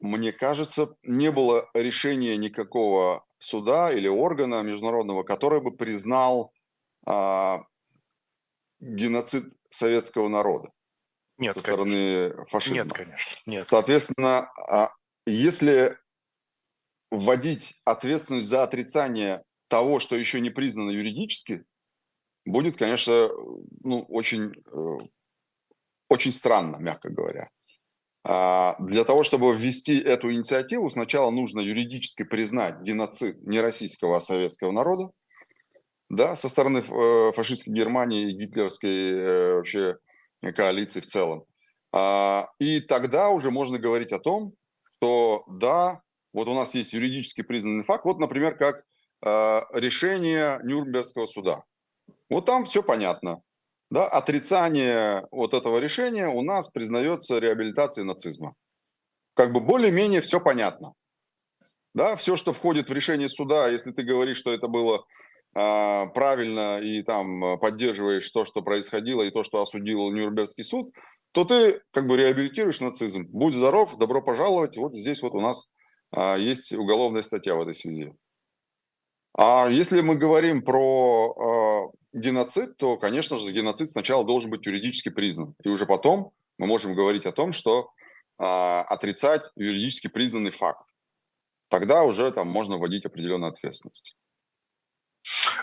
[0.00, 6.52] мне кажется, не было решения никакого суда или органа международного, который бы признал
[7.06, 7.62] а,
[8.80, 10.72] геноцид советского народа
[11.40, 12.84] нет, со стороны фашизма.
[12.84, 13.36] Нет, конечно.
[13.46, 13.68] Нет.
[13.68, 14.92] Соответственно, а,
[15.26, 15.96] если
[17.10, 21.64] вводить ответственность за отрицание того, что еще не признано юридически,
[22.44, 23.30] будет, конечно,
[23.82, 24.98] ну, очень, э,
[26.08, 27.50] очень странно, мягко говоря.
[28.22, 34.20] А, для того, чтобы ввести эту инициативу, сначала нужно юридически признать геноцид не российского, а
[34.20, 35.10] советского народа,
[36.10, 39.96] да, со стороны э, фашистской Германии и гитлеровской э, вообще
[40.54, 41.44] коалиции в целом.
[41.92, 44.52] А, и тогда уже можно говорить о том,
[44.96, 48.84] что да, вот у нас есть юридически признанный факт, вот, например, как
[49.22, 51.64] решение Нюрнбергского суда.
[52.30, 53.42] Вот там все понятно.
[53.90, 58.54] Да, отрицание вот этого решения у нас признается реабилитацией нацизма.
[59.34, 60.94] Как бы более-менее все понятно.
[61.92, 65.04] Да, все, что входит в решение суда, если ты говоришь, что это было
[65.56, 70.94] э, правильно и там поддерживаешь то, что происходило и то, что осудил Нюрнбергский суд,
[71.32, 73.26] то ты как бы реабилитируешь нацизм.
[73.28, 74.76] Будь здоров, добро пожаловать.
[74.76, 75.72] Вот здесь вот у нас
[76.16, 78.14] э, есть уголовная статья в этой связи.
[79.36, 85.08] А если мы говорим про э, геноцид, то, конечно же, геноцид сначала должен быть юридически
[85.08, 85.54] признан.
[85.62, 87.90] И уже потом мы можем говорить о том, что
[88.38, 90.86] э, отрицать юридически признанный факт.
[91.68, 94.16] Тогда уже там можно вводить определенную ответственность.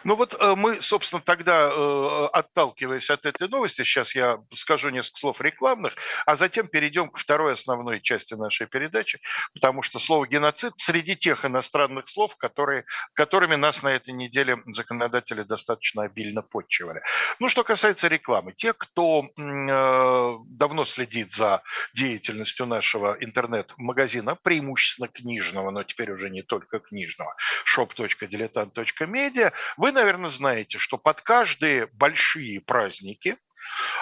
[0.04, 5.20] Ну вот э, мы, собственно, тогда, э, отталкиваясь от этой новости, сейчас я скажу несколько
[5.20, 9.20] слов рекламных, а затем перейдем к второй основной части нашей передачи,
[9.54, 15.42] потому что слово «геноцид» среди тех иностранных слов, которые, которыми нас на этой неделе законодатели
[15.42, 17.02] достаточно обильно подчивали.
[17.40, 25.72] Ну, что касается рекламы, те, кто э, давно следит за деятельностью нашего интернет-магазина, преимущественно книжного,
[25.72, 27.36] но теперь уже не только книжного,
[27.76, 33.38] shop.diletant.media, вы, наверное, знаете, что под каждые большие праздники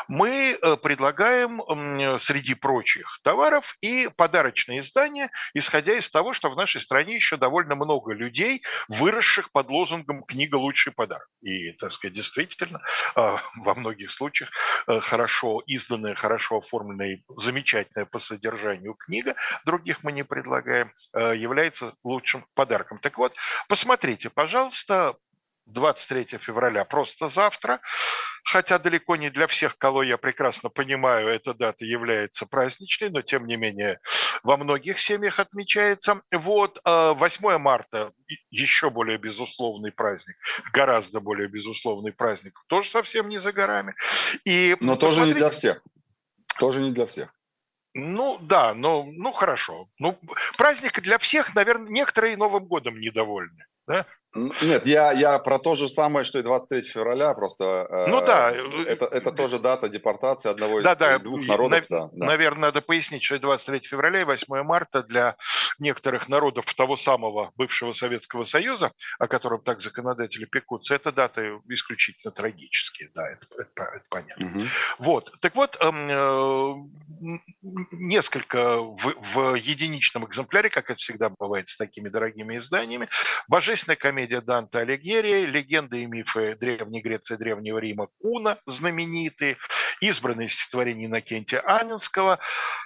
[0.07, 1.61] мы э, предлагаем
[2.19, 7.75] среди прочих товаров и подарочные издания, исходя из того, что в нашей стране еще довольно
[7.75, 11.27] много людей, выросших под лозунгом «книга– лучший подарок».
[11.41, 12.81] И, так сказать, действительно,
[13.15, 14.51] э, во многих случаях
[14.87, 22.45] э, хорошо изданная, хорошо оформленная, замечательная по содержанию книга, других мы не предлагаем, является лучшим
[22.53, 22.99] подарком.
[22.99, 23.33] Так вот,
[23.67, 25.15] посмотрите, пожалуйста,
[25.65, 27.79] 23 февраля, просто завтра.
[28.47, 33.47] Хотя далеко не для всех, кого я прекрасно понимаю, эта дата является праздничной, но тем
[33.47, 33.99] не менее
[34.43, 36.21] во многих семьях отмечается.
[36.31, 38.11] Вот 8 э, марта
[38.51, 40.35] еще более безусловный праздник,
[40.73, 43.95] гораздо более безусловный праздник, тоже совсем не за горами.
[44.45, 45.15] И но посмотрите...
[45.15, 45.81] тоже не для всех.
[46.59, 47.33] Тоже не для всех.
[47.95, 49.87] Ну да, ну, ну хорошо.
[49.99, 50.19] Ну,
[50.57, 53.65] праздник для всех, наверное, некоторые Новым годом недовольны.
[53.87, 54.05] Да?
[54.35, 58.51] Нет, я, я про то же самое, что и 23 февраля, просто э, ну, да.
[58.51, 61.89] это, это тоже дата депортации одного да, из да, двух народов.
[61.89, 62.25] На, да, да.
[62.25, 65.37] Наверное, надо пояснить, что 23 февраля и 8 марта для
[65.79, 72.31] некоторых народов того самого бывшего Советского Союза, о котором так законодатели пекутся, это даты исключительно
[72.31, 74.45] трагические, да, это, это, это понятно.
[74.45, 74.61] Угу.
[74.99, 77.39] Вот, так вот, эм, э,
[77.91, 83.07] несколько в, в единичном экземпляре, как это всегда бывает с такими дорогими изданиями,
[83.47, 89.57] божественная комедия комедия Данте Алигьери, легенды и мифы Древней Греции, Древнего Рима Куна, знаменитые,
[90.01, 92.39] избранные стихотворения Иннокентия Анинского,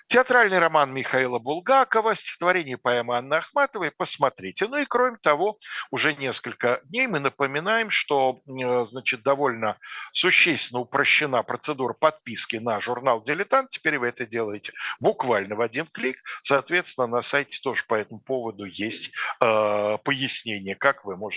[0.07, 3.91] театральный роман Михаила Булгакова, стихотворение поэмы Анны Ахматовой.
[3.91, 4.67] Посмотрите.
[4.67, 5.59] Ну и кроме того,
[5.91, 9.77] уже несколько дней мы напоминаем, что э, значит, довольно
[10.11, 13.69] существенно упрощена процедура подписки на журнал «Дилетант».
[13.69, 16.17] Теперь вы это делаете буквально в один клик.
[16.41, 21.28] Соответственно, на сайте тоже по этому поводу есть э, пояснение, как вы можете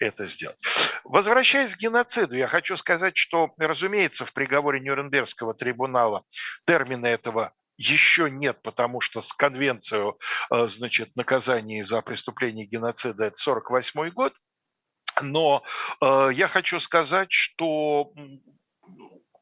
[0.00, 0.58] это сделать.
[1.04, 6.24] Возвращаясь к геноциду, я хочу сказать, что, разумеется, в приговоре Нюрнбергского трибунала
[6.66, 10.18] термина этого еще нет, потому что с конвенцию,
[10.50, 14.32] э, значит, наказаний за преступление геноцида это 48 год.
[15.22, 15.62] Но
[16.00, 18.12] э, я хочу сказать, что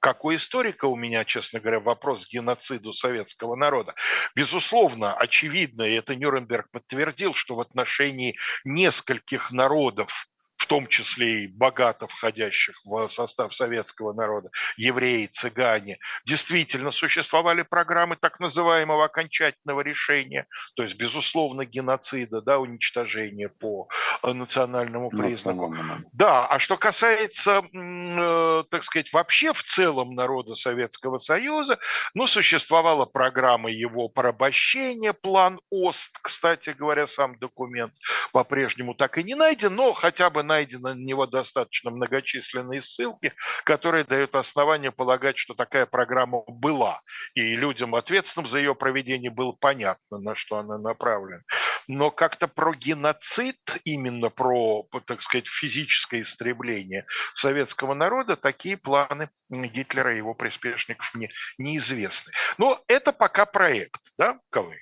[0.02, 3.94] как у историка у меня, честно говоря, вопрос к геноциду советского народа.
[4.34, 10.26] Безусловно, очевидно, и это Нюрнберг подтвердил, что в отношении нескольких народов
[10.62, 18.14] в том числе и богато входящих в состав советского народа, евреи, цыгане, действительно существовали программы
[18.14, 20.46] так называемого окончательного решения,
[20.76, 23.88] то есть, безусловно, геноцида, да, уничтожения по
[24.22, 25.74] э, национальному признаку.
[26.12, 31.80] Да, а что касается, э, так сказать, вообще в целом народа Советского Союза,
[32.14, 37.92] ну, существовала программа его порабощения, план ОСТ, кстати говоря, сам документ
[38.32, 43.32] по-прежнему так и не найден, но хотя бы найдены на него достаточно многочисленные ссылки,
[43.64, 47.00] которые дают основание полагать, что такая программа была,
[47.34, 51.42] и людям, ответственным за ее проведение, было понятно, на что она направлена.
[51.88, 60.14] Но как-то про геноцид, именно про, так сказать, физическое истребление советского народа, такие планы Гитлера
[60.14, 62.32] и его приспешников мне неизвестны.
[62.58, 64.78] Но это пока проект, да, Калы?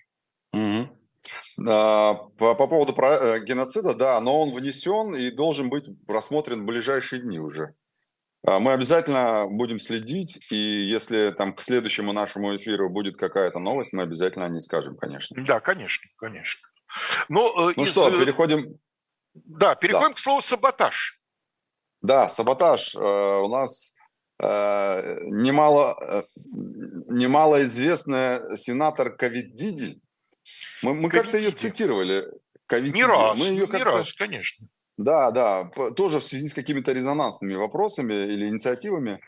[0.52, 0.99] Угу.
[1.64, 6.64] По, по поводу про, э, геноцида, да, но он внесен и должен быть рассмотрен в
[6.64, 7.74] ближайшие дни уже.
[8.46, 13.92] А, мы обязательно будем следить, и если там к следующему нашему эфиру будет какая-то новость,
[13.92, 15.36] мы обязательно о ней скажем, конечно.
[15.44, 16.66] Да, конечно, конечно.
[17.28, 17.90] Но, ну, э, ну из...
[17.90, 18.78] что, переходим...
[19.34, 20.14] Да, переходим да.
[20.14, 21.20] к слову саботаж.
[22.00, 22.94] Да, саботаж.
[22.96, 23.94] У нас
[24.40, 30.00] немало, немало известная сенатор Ковидиди,
[30.82, 32.26] мы, мы как-то ее цитировали.
[32.66, 32.96] Ковидиди.
[32.96, 34.66] Не раз, мы ее не раз, конечно.
[34.96, 35.64] Да, да,
[35.96, 39.20] тоже в связи с какими-то резонансными вопросами или инициативами.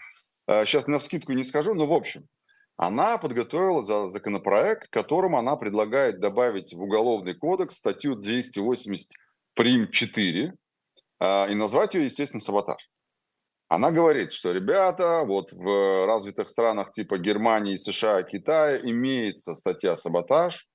[0.47, 2.29] Сейчас на вскидку не скажу, но в общем,
[2.77, 9.11] она подготовила за законопроект, которым она предлагает добавить в Уголовный кодекс статью 280
[9.55, 10.55] прим 4
[11.21, 12.91] и назвать ее, естественно, саботаж.
[13.69, 20.67] Она говорит, что, ребята, вот в развитых странах типа Германии, США, Китая имеется статья саботаж,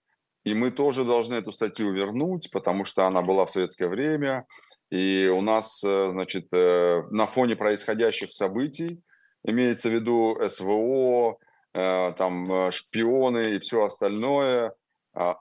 [0.47, 4.45] и мы тоже должны эту статью вернуть, потому что она была в советское время,
[4.89, 9.01] и у нас, э, значит, э, на фоне происходящих событий,
[9.43, 11.37] имеется в виду СВО,
[11.73, 14.73] э, там шпионы и все остальное,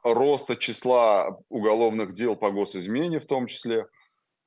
[0.03, 3.87] роста числа уголовных дел по госизмене в том числе.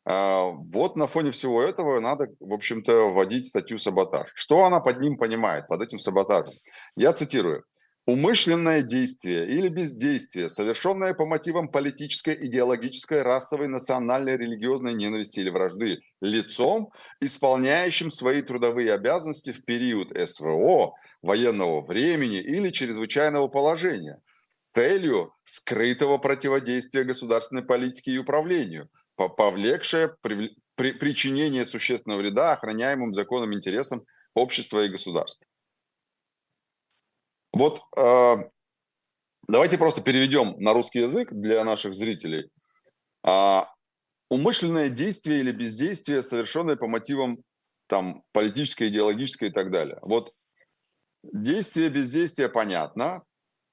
[0.04, 4.32] Вот на фоне всего этого надо, в общем-то, вводить статью саботаж.
[4.34, 6.56] Что она под ним понимает, под этим саботажем?
[6.95, 7.63] Я цитирую.
[8.10, 16.00] Умышленное действие или бездействие, совершенное по мотивам политической, идеологической, расовой, национальной, религиозной ненависти или вражды
[16.19, 16.89] лицом,
[17.22, 26.17] исполняющим свои трудовые обязанности в период СВО, военного времени или чрезвычайного положения с целью скрытого
[26.17, 34.02] противодействия государственной политике и управлению, повлекшее при, при, причинение существенного вреда охраняемым законом интересам
[34.34, 35.45] общества и государства.
[37.60, 38.36] Вот э,
[39.50, 42.50] давайте просто переведем на русский язык для наших зрителей.
[43.28, 43.63] Э,
[44.30, 47.39] умышленное действие или бездействие, совершенное по мотивам
[47.88, 50.00] там, политическое, идеологическое и так далее.
[50.04, 50.32] Вот
[51.22, 53.24] действие, бездействие понятно,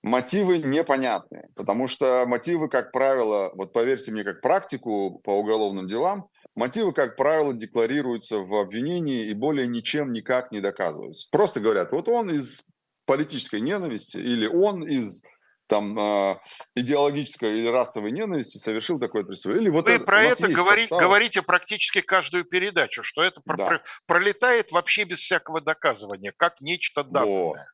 [0.03, 6.27] мотивы непонятны, потому что мотивы, как правило, вот поверьте мне, как практику по уголовным делам,
[6.57, 11.29] мотивы, как правило, декларируются в обвинении и более ничем никак не доказываются.
[11.31, 12.67] Просто говорят, вот он из
[13.07, 15.23] политической ненависти, или он из
[15.69, 16.39] там э,
[16.75, 19.65] идеологической или расовой ненависти совершил такое преступление.
[19.65, 21.01] Или вот Вы это, про это говори, состав...
[21.01, 23.55] говорите практически каждую передачу, что это да.
[23.55, 27.67] про, пролетает вообще без всякого доказывания, как нечто данное.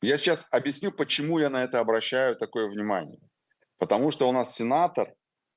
[0.00, 3.18] Я сейчас объясню, почему я на это обращаю такое внимание.
[3.78, 5.08] Потому что у нас сенатор,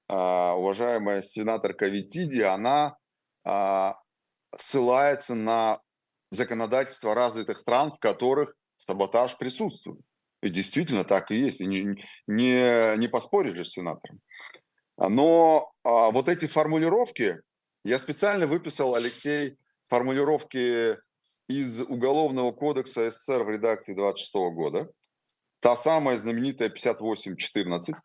[0.10, 2.98] э, уважаемая сенаторка Витиди, она
[3.46, 3.94] э,
[4.56, 5.80] ссылается на
[6.30, 10.00] законодательство развитых стран, в которых саботаж присутствует.
[10.42, 11.62] И действительно так и есть.
[11.62, 14.22] И не, не, не поспоришь же с сенатором.
[14.98, 17.42] Но а, вот эти формулировки,
[17.84, 20.98] я специально выписал, Алексей, формулировки
[21.48, 24.90] из Уголовного кодекса СССР в редакции 26 года.
[25.60, 27.96] Та самая знаменитая 58.14.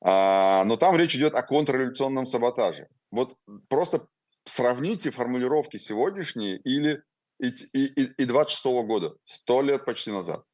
[0.00, 2.88] А, но там речь идет о контрреволюционном саботаже.
[3.10, 3.36] Вот
[3.68, 4.06] просто
[4.44, 7.02] сравните формулировки сегодняшние или
[7.38, 10.44] и, и, и 26 -го года, сто лет почти назад.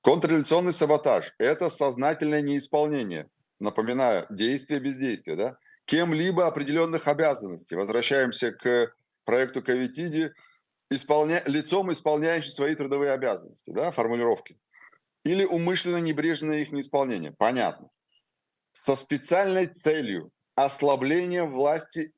[0.00, 5.56] Контрреволюционный саботаж– это сознательное неисполнение, напоминаю, действие бездействия, да,
[5.86, 7.74] кем-либо определенных обязанностей.
[7.74, 10.32] Возвращаемся к проекту Кавитиди,
[10.90, 11.42] исполня...
[11.46, 14.58] лицом, исполняющим свои трудовые обязанности, да, формулировки.
[15.24, 17.32] Или умышленно небрежное их неисполнение.
[17.32, 17.88] Понятно.
[18.72, 22.12] Со специальной целью ослабления власти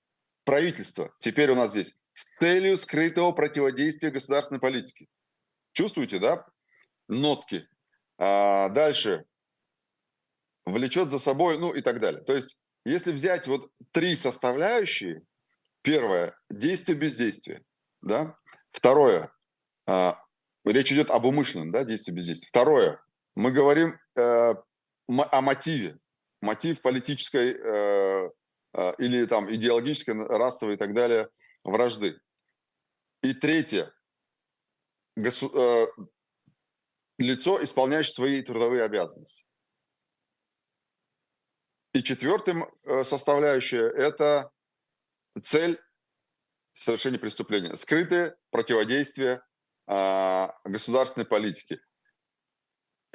[0.45, 1.13] правительства.
[1.21, 5.07] Теперь у нас здесь с целью скрытого противодействия государственной политике.
[5.73, 6.45] Чувствуете, да?
[7.07, 7.69] Нотки.
[8.19, 9.25] А дальше.
[10.65, 12.25] Влечет за собой, ну и так далее.
[12.25, 15.23] То есть, если взять вот три составляющие,
[15.87, 16.35] Первое.
[16.51, 17.63] Действие бездействие.
[18.03, 18.37] Да?
[18.73, 19.31] Второе.
[19.87, 20.21] А,
[20.65, 22.49] речь идет об умышленном да, действии бездействия.
[22.49, 23.01] Второе.
[23.37, 24.55] Мы говорим э,
[25.07, 25.97] о мотиве.
[26.43, 28.31] Мотив политической э,
[28.75, 31.29] э, или там идеологической, расовой и так далее
[31.71, 32.21] вражды.
[33.23, 33.93] И третье.
[35.17, 35.87] Госу, э,
[37.19, 39.45] лицо, исполняющее свои трудовые обязанности.
[41.93, 44.51] И четвертым э, составляющая– это
[45.43, 45.81] цель
[46.73, 47.75] совершения преступления.
[47.77, 49.43] Скрытое противодействие
[49.87, 51.81] а, государственной политике.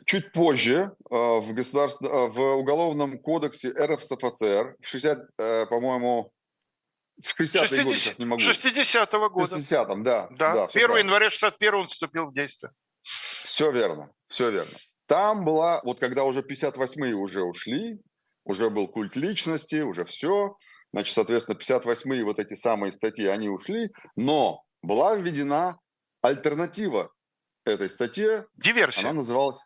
[0.06, 5.36] Чуть позже а, в, государстве, а, в Уголовном кодексе РФСФСР, 60,
[5.70, 6.32] по-моему,
[7.22, 8.42] в 60-е годы, сейчас не могу.
[8.42, 9.56] 60-го года.
[9.56, 10.28] В 60-м, да.
[10.32, 12.72] Да, да 1 января 61 он вступил в действие.
[13.44, 14.78] Все верно, все верно.
[15.08, 18.00] Там была, вот когда уже 58-е уже ушли,
[18.46, 20.56] уже был культ личности, уже все,
[20.94, 25.80] Значит, соответственно, 58-е вот эти самые статьи, они ушли, но была введена
[26.22, 27.12] альтернатива
[27.66, 28.46] этой статье.
[28.56, 29.04] Диверсия.
[29.04, 29.64] Она называлась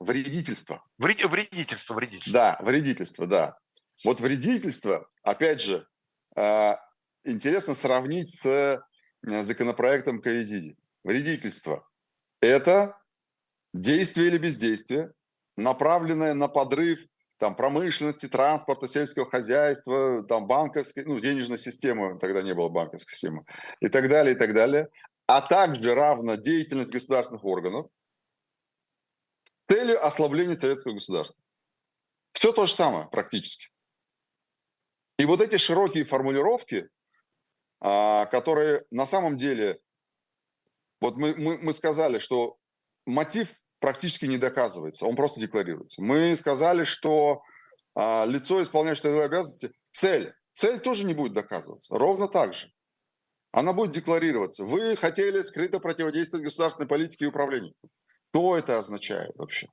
[0.00, 0.82] вредительство.
[0.98, 2.32] Вред, вредительство, вредительство.
[2.32, 3.58] Да, вредительство, да.
[4.04, 5.86] Вот вредительство, опять же,
[7.24, 8.80] интересно сравнить с э,
[9.22, 10.76] законопроектом Ковидиди.
[11.02, 11.86] Вредительство–
[12.40, 12.98] это
[13.72, 15.12] действие или бездействие,
[15.56, 17.06] направленное на подрыв
[17.38, 23.44] там, промышленности, транспорта, сельского хозяйства, там, банковской, ну, денежной системы, тогда не было банковской системы,
[23.80, 24.88] и так далее, и так далее,
[25.26, 27.88] а также равна деятельность государственных органов
[29.66, 31.44] с целью ослабления советского государства.
[32.32, 33.73] Все то же самое практически.
[35.18, 36.88] И вот эти широкие формулировки,
[37.80, 39.80] а, которые на самом деле,
[41.00, 42.56] вот мы, мы, мы сказали, что
[43.06, 46.02] мотив практически не доказывается, он просто декларируется.
[46.02, 47.42] Мы сказали, что
[47.94, 50.34] а, лицо, исполняющее трудовые обязанности, цель.
[50.52, 52.70] Цель тоже не будет доказываться, ровно так же.
[53.50, 54.64] Она будет декларироваться.
[54.64, 57.74] Вы хотели скрыто противодействовать государственной политике и управлению.
[58.32, 59.68] Что это означает вообще?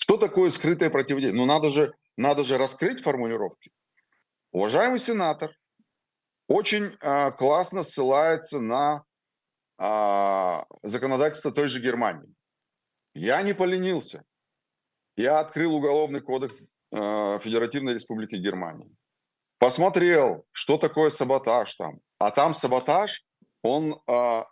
[0.00, 1.40] Что такое скрытое противодействие?
[1.40, 3.70] Ну, надо же, надо же раскрыть формулировки.
[4.52, 5.54] Уважаемый сенатор
[6.48, 9.04] очень а, классно ссылается на
[9.76, 12.34] а, законодательство той же Германии.
[13.14, 14.24] Я не поленился.
[15.16, 18.88] Я открыл уголовный кодекс э, Федеративной Республики Германии.
[19.58, 21.98] Посмотрел, что такое саботаж там.
[22.20, 23.24] А там саботаж,
[23.62, 24.44] он э,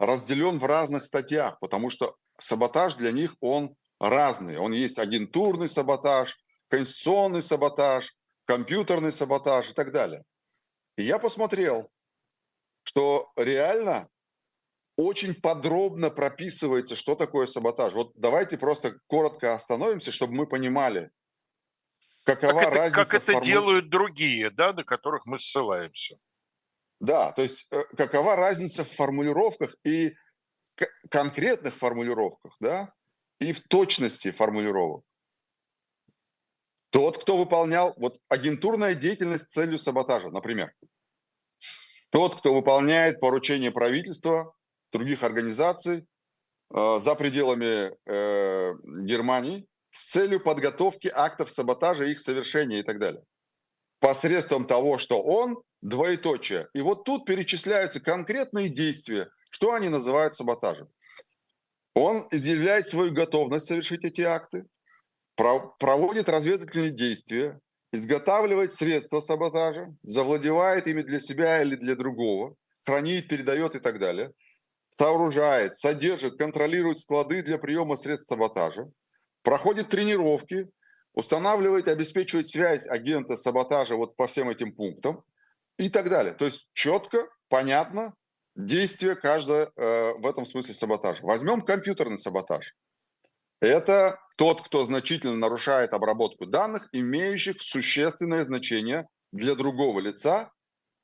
[0.00, 4.58] разделен в разных статьях, потому что саботаж для них, он разный.
[4.58, 6.36] Он есть агентурный саботаж,
[6.68, 8.12] конституционный саботаж,
[8.44, 10.24] компьютерный саботаж и так далее.
[10.96, 11.90] И я посмотрел,
[12.84, 14.08] что реально
[14.96, 17.94] очень подробно прописывается, что такое саботаж.
[17.94, 21.10] Вот давайте просто коротко остановимся, чтобы мы понимали,
[22.24, 23.04] какова как это, разница.
[23.04, 23.46] Как это форму...
[23.46, 26.18] делают другие, да, на которых мы ссылаемся.
[27.00, 30.14] Да, то есть э, какова разница в формулировках и
[31.10, 32.92] конкретных формулировках, да,
[33.40, 35.04] и в точности формулировок.
[36.92, 40.74] Тот, кто выполнял вот агентурная деятельность с целью саботажа, например.
[42.10, 44.54] Тот, кто выполняет поручение правительства
[44.92, 46.06] других организаций
[46.74, 48.74] э, за пределами э,
[49.06, 53.24] Германии с целью подготовки актов саботажа, их совершения и так далее.
[53.98, 56.68] Посредством того, что он двоеточие.
[56.74, 60.88] И вот тут перечисляются конкретные действия, что они называют саботажем.
[61.94, 64.66] Он изъявляет свою готовность совершить эти акты,
[65.36, 67.58] проводит разведывательные действия,
[67.92, 72.54] изготавливает средства саботажа, завладевает ими для себя или для другого,
[72.84, 74.32] хранит, передает и так далее
[74.92, 78.90] сооружает, содержит, контролирует склады для приема средств саботажа,
[79.42, 80.68] проходит тренировки,
[81.14, 85.24] устанавливает, обеспечивает связь агента саботажа вот по всем этим пунктам
[85.78, 86.34] и так далее.
[86.34, 88.14] То есть четко, понятно
[88.54, 91.22] действие каждого э, в этом смысле саботажа.
[91.22, 92.74] Возьмем компьютерный саботаж.
[93.62, 100.50] Это тот, кто значительно нарушает обработку данных, имеющих существенное значение для другого лица,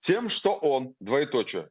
[0.01, 1.69] тем, что он, двоеточие,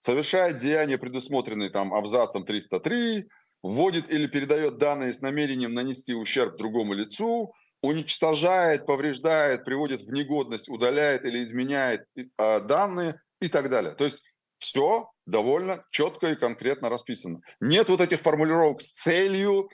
[0.00, 3.26] совершает деяния, предусмотренные там абзацем 303,
[3.62, 10.68] вводит или передает данные с намерением нанести ущерб другому лицу, уничтожает, повреждает, приводит в негодность,
[10.68, 12.04] удаляет или изменяет
[12.36, 13.94] а, данные и так далее.
[13.94, 14.22] То есть
[14.58, 17.40] все довольно четко и конкретно расписано.
[17.60, 19.70] Нет вот этих формулировок с целью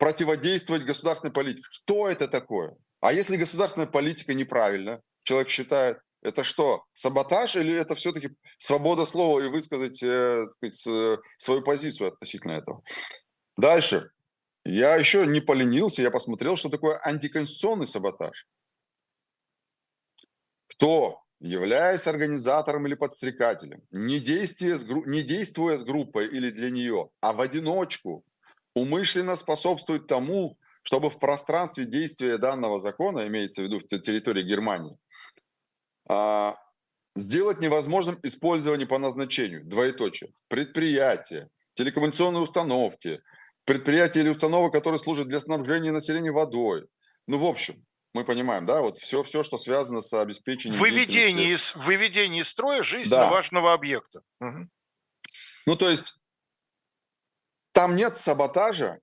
[0.00, 1.68] противодействовать государственной политике.
[1.70, 2.74] Что это такое?
[3.00, 9.40] А если государственная политика неправильна, человек считает, это что, саботаж или это все-таки свобода слова
[9.40, 12.82] и высказать э, сказать, э, свою позицию относительно этого?
[13.58, 14.10] Дальше.
[14.64, 18.46] Я еще не поленился, я посмотрел, что такое антиконституционный саботаж.
[20.68, 27.32] Кто являясь организатором или подстрекателем, не, с, не действуя с группой или для нее, а
[27.32, 28.24] в одиночку,
[28.74, 34.96] умышленно способствует тому, чтобы в пространстве действия данного закона, имеется в виду в территории Германии,
[36.08, 36.56] а,
[37.16, 43.20] сделать невозможным использование по назначению, двоеточие, предприятия, телекоммуникационные установки,
[43.64, 46.86] предприятия или установок, которые служат для снабжения населения водой.
[47.26, 50.80] Ну, в общем, мы понимаем, да, вот все, все, что связано с обеспечением...
[50.80, 53.30] Выведение, из, выведение из строя жизненно да.
[53.30, 54.22] важного объекта.
[54.40, 54.68] Угу.
[55.66, 56.19] Ну, то есть
[57.72, 58.98] там нет саботажа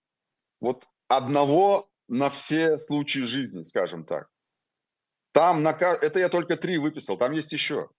[0.59, 4.27] вот одного на все случаи жизни, скажем так.
[5.31, 7.89] Там на, это я только три выписал, там есть еще.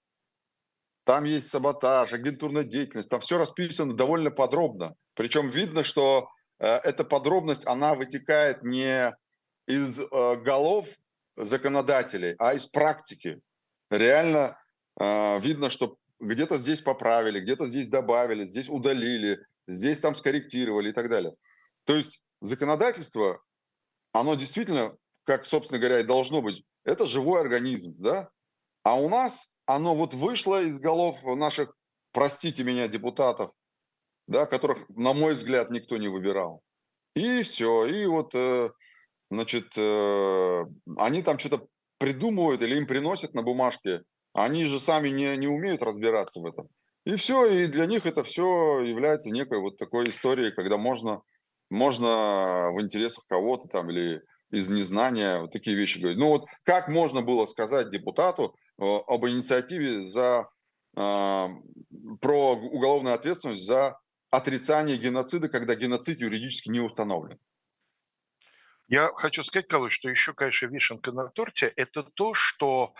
[1.05, 4.95] Там есть саботаж, агентурная деятельность, там все расписано довольно подробно.
[5.14, 9.16] Причем видно, что э, эта подробность, она вытекает не
[9.66, 10.89] из э, голов
[11.37, 13.41] законодателей, а из практики.
[13.91, 14.59] Реально
[15.01, 19.39] э, видно, что где-то здесь поправили, где-то здесь добавили, здесь удалили,
[19.69, 21.35] здесь там скорректировали и так далее.
[21.85, 23.41] То есть законодательство,
[24.12, 28.31] оно действительно, как, собственно говоря, и должно быть, это живой организм, да?
[28.83, 31.75] А у нас оно вот вышло из голов наших,
[32.12, 33.53] простите меня, депутатов,
[34.27, 36.62] да, которых, на мой взгляд, никто не выбирал.
[37.14, 38.71] И все, и вот э,
[39.31, 40.64] значит, э,
[40.97, 41.66] они там что-то
[41.99, 44.03] придумывают или им приносят на бумажке,
[44.33, 46.69] они же сами не, не умеют разбираться в этом.
[47.09, 51.23] И все, и для них это все является некой вот такой историей, когда можно,
[51.71, 56.19] можно в интересах кого-то там или из незнания вот такие вещи говорить.
[56.19, 60.51] Ну вот как можно было сказать депутату э, об инициативе за,
[60.99, 61.01] э,
[62.21, 63.99] про уголовную ответственность за
[64.31, 67.39] отрицание геноцида, когда геноцид юридически не установлен?
[68.89, 72.93] Я хочу сказать, Калыч, что еще, конечно, вишенка на торте– это то, что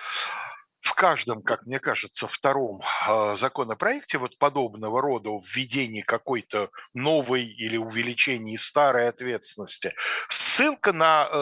[0.81, 7.76] в каждом, как мне кажется, втором э, законопроекте вот подобного рода введении какой-то новой или
[7.76, 9.95] увеличении старой ответственности
[10.29, 11.37] ссылка на э,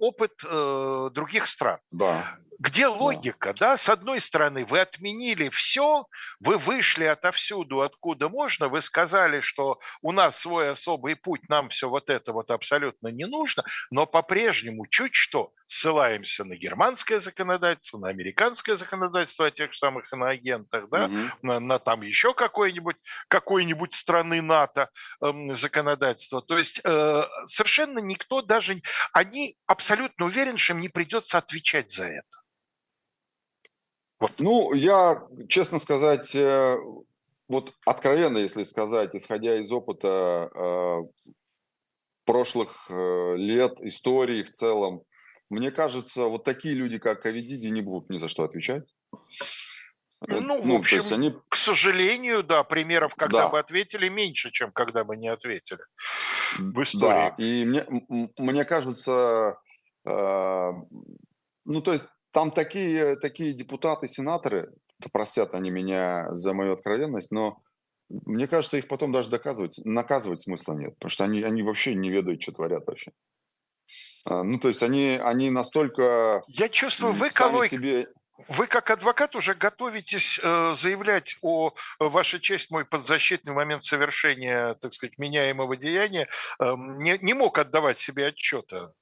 [0.00, 1.78] опыт э, других стран.
[1.90, 2.36] Да.
[2.60, 3.70] Где логика, да.
[3.70, 3.76] да?
[3.78, 6.04] С одной стороны, вы отменили все,
[6.40, 11.88] вы вышли отовсюду, откуда можно, вы сказали, что у нас свой особый путь, нам все
[11.88, 18.08] вот это вот абсолютно не нужно, но по-прежнему чуть что ссылаемся на германское законодательство, на
[18.08, 21.16] американское законодательство о тех самых иноагентах, да, угу.
[21.40, 22.96] на, на там еще какой-нибудь
[23.28, 24.90] какой-нибудь страны НАТО
[25.22, 26.42] э, законодательство.
[26.42, 28.82] То есть э, совершенно никто даже,
[29.12, 32.40] они абсолютно уверены, что им не придется отвечать за это.
[34.38, 36.76] Ну, я, честно сказать, э,
[37.48, 40.98] вот откровенно, если сказать, исходя из опыта э,
[42.24, 45.02] прошлых э, лет, истории в целом,
[45.48, 48.84] мне кажется, вот такие люди, как Ковидиди, не будут ни за что отвечать.
[50.28, 51.34] Ну, ну, в общем, они...
[51.48, 53.48] к сожалению, да, примеров, когда да.
[53.48, 55.80] бы ответили, меньше, чем когда бы не ответили
[56.58, 57.08] в истории.
[57.08, 57.86] Да, и мне,
[58.36, 59.58] мне кажется,
[60.04, 60.72] э,
[61.64, 64.72] ну, то есть там такие, такие депутаты, сенаторы,
[65.12, 67.62] простят они меня за мою откровенность, но
[68.08, 72.10] мне кажется, их потом даже доказывать, наказывать смысла нет, потому что они, они вообще не
[72.10, 73.12] ведают, что творят вообще.
[74.24, 76.42] А, ну, то есть они, они настолько...
[76.48, 78.08] Я чувствую, вы, Колой, себе...
[78.48, 84.92] вы как адвокат уже готовитесь э, заявлять о вашей честь, мой подзащитный момент совершения, так
[84.92, 86.28] сказать, меняемого деяния,
[86.58, 88.92] э, не, не мог отдавать себе отчета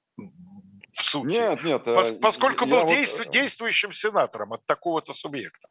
[0.99, 1.27] в сути.
[1.29, 1.85] Нет, нет.
[1.85, 2.89] Пос, э, поскольку был вот...
[2.89, 5.69] действу, действующим сенатором от такого-то субъекта.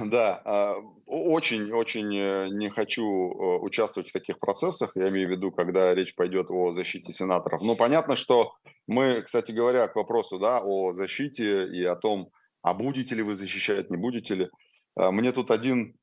[0.00, 0.76] Да,
[1.06, 6.14] очень-очень э, не хочу э, участвовать в таких процессах, я имею в виду, когда речь
[6.14, 7.62] пойдет о защите сенаторов.
[7.62, 8.52] Но понятно, что
[8.86, 12.30] мы, кстати говоря, к вопросу да, о защите и о том,
[12.62, 14.50] а будете ли вы защищать, не будете ли.
[14.96, 15.96] Мне тут один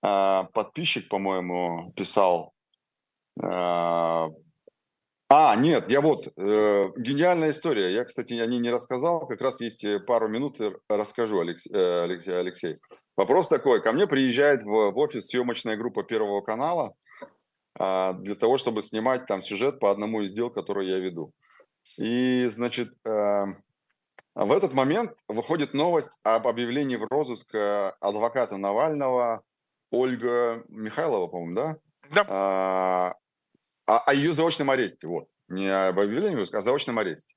[0.00, 2.52] подписчик, по-моему, писал
[5.34, 7.90] а, нет, я вот, э, гениальная история.
[7.90, 10.58] Я, кстати, о ней не рассказал, как раз есть э, пару минут,
[10.90, 12.78] расскажу, Алекс, э, Алексей, Алексей.
[13.16, 16.92] Вопрос такой, ко мне приезжает в, в офис съемочная группа Первого канала
[17.80, 21.32] э, для того, чтобы снимать там сюжет по одному из дел, которые я веду.
[21.96, 23.44] И, значит, э,
[24.34, 29.40] в этот момент выходит новость об объявлении в розыск адвоката Навального
[29.90, 31.76] Ольга Михайлова, по-моему, да?
[32.10, 33.14] Да.
[33.86, 37.34] А, о, о ее заочном аресте, вот, не об объявлении, а о заочном аресте.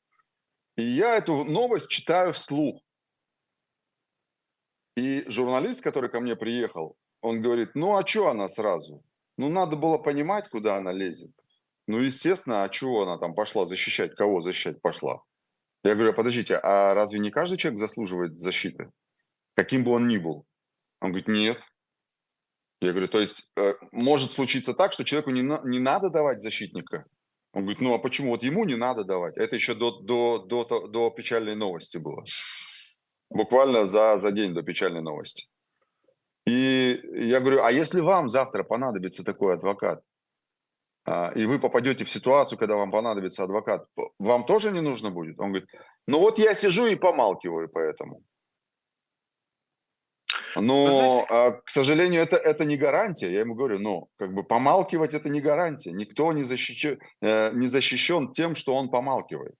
[0.77, 2.81] И я эту новость читаю вслух.
[4.95, 9.03] И журналист, который ко мне приехал, он говорит, ну а что она сразу?
[9.37, 11.31] Ну надо было понимать, куда она лезет.
[11.87, 14.15] Ну естественно, а чего она там пошла защищать?
[14.15, 15.21] Кого защищать пошла?
[15.83, 18.91] Я говорю, подождите, а разве не каждый человек заслуживает защиты?
[19.55, 20.45] каким бы он ни был.
[21.01, 21.59] Он говорит, нет.
[22.85, 26.41] Я говорю, то есть э, может случиться так, что человеку не, на, не надо давать
[26.41, 27.05] защитника.
[27.53, 28.31] Он говорит, ну а почему?
[28.31, 29.37] Вот ему не надо давать.
[29.37, 32.23] Это еще до, до, до, до, печальной новости было.
[33.29, 35.47] Буквально за, за день до печальной новости.
[36.45, 40.03] И я говорю, а если вам завтра понадобится такой адвокат,
[41.05, 43.87] а, и вы попадете в ситуацию, когда вам понадобится адвокат,
[44.19, 45.39] вам тоже не нужно будет?
[45.39, 45.69] Он говорит,
[46.07, 48.21] ну вот я сижу и помалкиваю поэтому.
[50.55, 53.31] Но, а, к сожалению, это, это не гарантия.
[53.31, 55.91] Я ему говорю, ну, как бы помалкивать это не гарантия.
[55.91, 59.55] Никто не защищен, э, не защищен тем, что он помалкивает.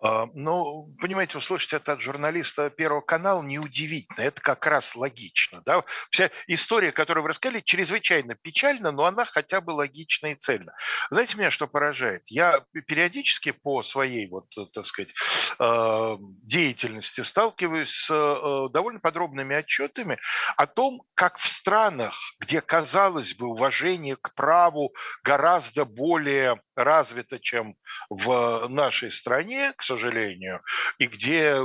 [0.00, 5.62] А, ну, понимаете, услышать это от журналиста Первого канала неудивительно, это как раз логично.
[5.66, 5.82] Да?
[6.10, 10.72] Вся история, которую вы рассказали, чрезвычайно печальна, но она хотя бы логична и цельна.
[11.10, 12.22] Знаете, меня что поражает?
[12.26, 15.12] Я периодически по своей, вот, так сказать,
[15.58, 20.18] а, деятельности сталкиваюсь с э, довольно подробными отчетами
[20.56, 24.94] о том, как в странах, где, казалось бы, уважение к праву
[25.24, 27.74] гораздо более развито, чем
[28.08, 30.60] в нашей стране, к сожалению,
[30.98, 31.56] и где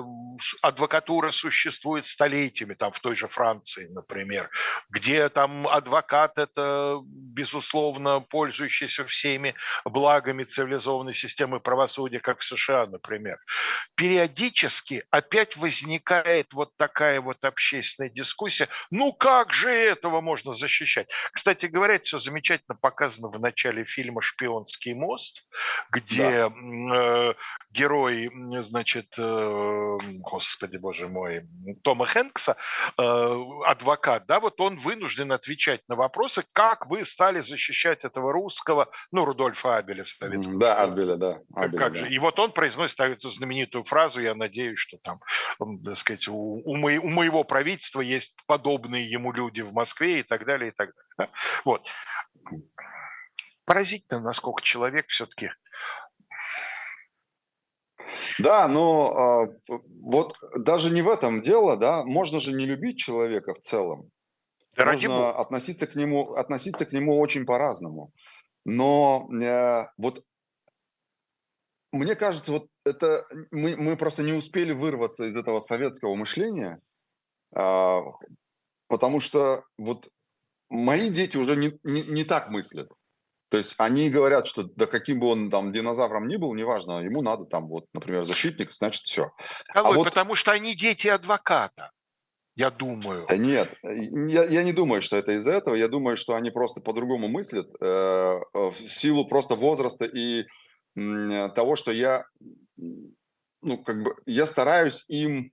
[0.62, 4.50] адвокатура существует столетиями, там в той же Франции, например,
[4.90, 9.56] где там адвокат это, безусловно, пользующийся всеми
[9.86, 13.38] благами цивилизованной системы правосудия, как в США, например.
[13.96, 21.10] Периодически опять возникает вот такая вот общественная дискуссия, ну как же этого можно защищать?
[21.32, 25.46] Кстати говоря, все замечательно показано в начале фильма «Шпионский мост»,
[25.92, 26.52] где да.
[26.96, 27.34] э,
[27.72, 31.44] герой герой, значит, э, господи боже мой,
[31.84, 32.56] Тома Хэнкса,
[32.98, 33.36] э,
[33.66, 39.26] адвокат, да, вот он вынужден отвечать на вопросы, как вы стали защищать этого русского, ну,
[39.26, 40.60] Рудольфа Абеля советского.
[40.60, 41.40] Да, Абеля, да.
[41.56, 42.00] Абеля, как да.
[42.00, 42.10] же?
[42.10, 45.20] И вот он произносит эту знаменитую фразу, я надеюсь, что там,
[45.84, 50.24] так сказать, у, у, мои, у моего правительства есть подобные ему люди в Москве и
[50.24, 51.04] так далее, и так далее.
[51.18, 51.30] Да?
[51.66, 51.88] Вот.
[53.66, 55.52] Поразительно, насколько человек все-таки
[58.40, 63.54] да, но э, вот даже не в этом дело, да, можно же не любить человека
[63.54, 64.10] в целом.
[64.76, 68.12] Да можно относиться к нему, относиться к нему очень по-разному.
[68.66, 70.24] Но э, вот
[71.92, 76.80] мне кажется, вот это мы, мы просто не успели вырваться из этого советского мышления,
[77.56, 78.00] э,
[78.88, 80.10] потому что вот
[80.70, 82.92] мои дети уже не, не, не так мыслят.
[83.54, 87.22] То есть они говорят, что да каким бы он там динозавром ни был, неважно, ему
[87.22, 89.32] надо там вот, например, защитник, значит все.
[89.76, 90.06] А вот...
[90.06, 91.92] потому что они дети адвоката.
[92.56, 93.28] Я думаю.
[93.30, 95.76] Да нет, я, я не думаю, что это из-за этого.
[95.76, 100.46] Я думаю, что они просто по-другому мыслят э, в силу просто возраста и
[100.96, 102.26] э, того, что я,
[102.76, 105.52] ну, как бы, я стараюсь им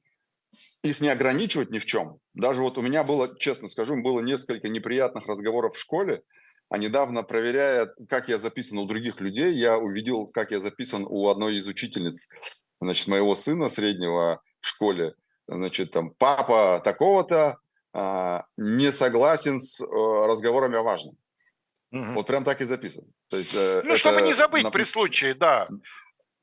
[0.82, 2.16] их не ограничивать ни в чем.
[2.32, 6.22] Даже вот у меня было, честно скажу, было несколько неприятных разговоров в школе,
[6.70, 11.28] а недавно, проверяя, как я записан у других людей, я увидел, как я записан у
[11.28, 12.28] одной из учительниц,
[12.80, 15.14] значит, моего сына среднего в школе.
[15.48, 17.58] Значит, там, папа такого-то
[17.92, 21.16] а, не согласен с а, разговорами о важном.
[21.90, 22.12] Угу.
[22.14, 23.04] Вот прям так и записан.
[23.28, 24.70] То есть, э, ну, чтобы не забыть на...
[24.70, 25.68] при случае, да.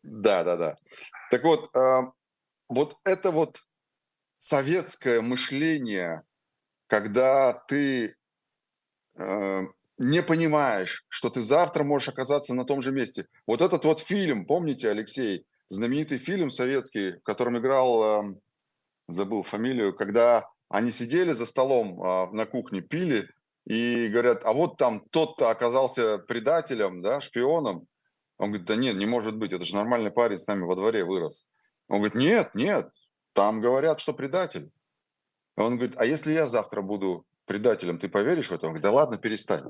[0.04, 0.76] Да, да, да.
[1.32, 2.12] Так вот, а,
[2.68, 3.62] вот это вот
[4.36, 6.24] советское мышление,
[6.88, 8.18] когда ты
[9.18, 9.62] э,
[9.98, 13.28] не понимаешь, что ты завтра можешь оказаться на том же месте.
[13.46, 18.42] Вот этот вот фильм, помните, Алексей, знаменитый фильм советский, в котором играл, эм,
[19.08, 23.30] забыл фамилию, когда они сидели за столом а, на кухне, пили,
[23.66, 27.88] и говорят, а вот там тот-то оказался предателем, да, шпионом.
[28.38, 31.04] Он говорит, да нет, не может быть, это же нормальный парень с нами во дворе
[31.04, 31.50] вырос.
[31.90, 32.90] Он говорит, нет, нет,
[33.34, 34.70] там говорят, что предатель.
[35.58, 38.68] Он говорит, а если я завтра буду предателем, ты поверишь в это?
[38.68, 39.64] Он говорит, да ладно, перестань.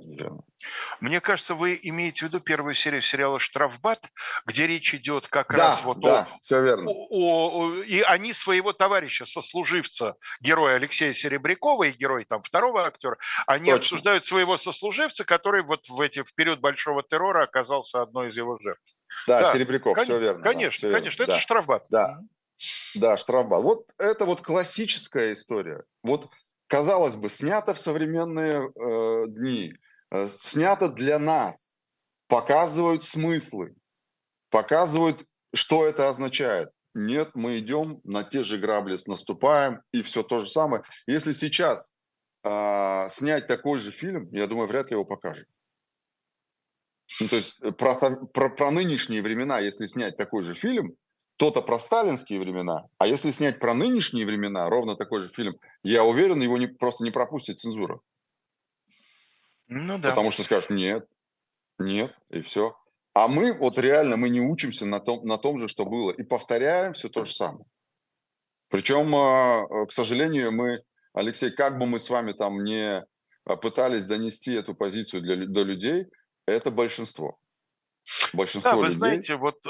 [1.00, 4.04] Мне кажется, вы имеете в виду первую серию сериала «Штрафбат»,
[4.46, 6.90] где речь идет как да, раз вот да, о, все верно.
[6.90, 13.18] О, о, и они своего товарища, сослуживца, героя Алексея Серебрякова и герой там второго актера,
[13.46, 13.78] они Точно.
[13.78, 18.58] обсуждают своего сослуживца, который вот в, эти, в период Большого террора оказался одной из его
[18.60, 18.84] жертв.
[19.28, 20.44] Да, да Серебряков, кон- все верно.
[20.44, 21.32] Конечно, да, конечно, верно.
[21.32, 21.40] это да.
[21.40, 21.86] штрафбат.
[21.90, 22.20] Да,
[22.96, 23.62] да, штрафбат.
[23.62, 25.84] Вот это вот классическая история.
[26.02, 26.30] Вот
[26.68, 29.74] казалось бы, снято в современные э, дни,
[30.12, 31.78] э, снято для нас,
[32.28, 33.76] показывают смыслы,
[34.50, 36.70] показывают, что это означает.
[36.94, 40.84] Нет, мы идем на те же грабли, наступаем, и все то же самое.
[41.06, 41.94] Если сейчас
[42.44, 45.48] э, снять такой же фильм, я думаю, вряд ли его покажут.
[47.20, 47.96] Ну, то есть э, про,
[48.34, 50.96] про, про нынешние времена, если снять такой же фильм,
[51.38, 56.04] кто-то про сталинские времена, а если снять про нынешние времена, ровно такой же фильм, я
[56.04, 58.00] уверен, его не, просто не пропустит цензура.
[59.68, 60.10] Ну да.
[60.10, 61.06] Потому что скажут, нет,
[61.78, 62.76] нет, и все.
[63.14, 66.24] А мы вот реально, мы не учимся на том, на том же, что было, и
[66.24, 67.66] повторяем все то же самое.
[68.70, 70.82] Причем, а, к сожалению, мы,
[71.14, 73.06] Алексей, как бы мы с вами там не
[73.62, 76.08] пытались донести эту позицию для, до людей,
[76.48, 77.38] это большинство.
[78.34, 78.98] Большинство да, вы людей...
[78.98, 79.70] знаете, вот э,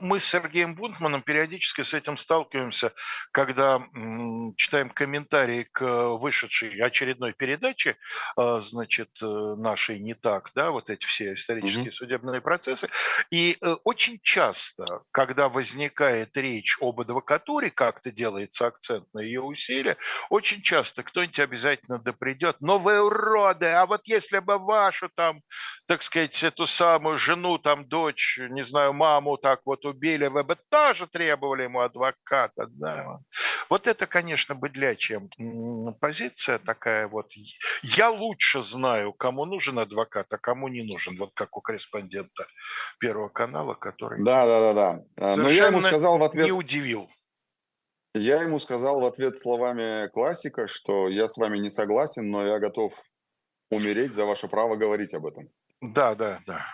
[0.00, 2.92] мы с Сергеем Бунтманом периодически с этим сталкиваемся,
[3.32, 5.84] когда э, читаем комментарии к
[6.16, 7.96] вышедшей очередной передаче,
[8.36, 11.92] э, значит, э, нашей не так, да, вот эти все исторические mm-hmm.
[11.92, 12.88] судебные процессы.
[13.30, 19.96] И э, очень часто, когда возникает речь об адвокатуре, как-то делается акцент на ее усилия,
[20.30, 25.40] очень часто кто-нибудь обязательно допридет, но вы уроды, а вот если бы вашу там,
[25.86, 30.56] так сказать, эту самую жену, там, дочь, не знаю, маму так вот убили, вы бы
[30.68, 32.66] тоже требовали ему адвоката.
[32.68, 33.18] Да.
[33.70, 35.20] Вот это, конечно, быдлячья
[36.00, 37.32] позиция такая вот.
[37.82, 41.16] Я лучше знаю, кому нужен адвокат, а кому не нужен.
[41.18, 42.46] Вот как у корреспондента
[42.98, 44.22] Первого канала, который...
[44.24, 45.36] Да, да, да, да.
[45.36, 46.46] Но я ему сказал в ответ...
[46.46, 47.08] Не удивил.
[48.14, 52.60] Я ему сказал в ответ словами классика, что я с вами не согласен, но я
[52.60, 52.92] готов
[53.70, 55.48] умереть за ваше право говорить об этом.
[55.80, 56.64] Да, да, да.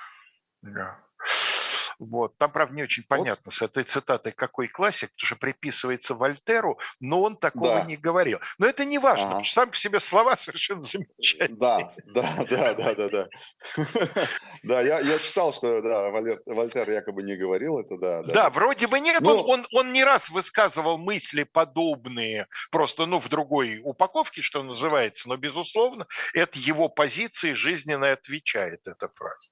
[2.00, 2.36] Вот.
[2.38, 3.54] Там, правда, не очень понятно вот.
[3.54, 7.84] с этой цитатой, какой классик, потому что приписывается Вольтеру, но он такого да.
[7.84, 8.40] не говорил.
[8.56, 9.30] Но это не важно, ага.
[9.30, 11.58] потому что сам по себе слова совершенно замечательные.
[11.58, 13.28] Да, да, да, да, да, да.
[14.62, 16.10] Да, я, я читал, что да,
[16.46, 18.22] Вольтер якобы не говорил это, да.
[18.22, 19.42] Да, да вроде бы нет, но...
[19.42, 25.28] он, он, он не раз высказывал мысли подобные, просто, ну, в другой упаковке, что называется,
[25.28, 29.50] но, безусловно, это его позиции жизненно отвечает эта фраза.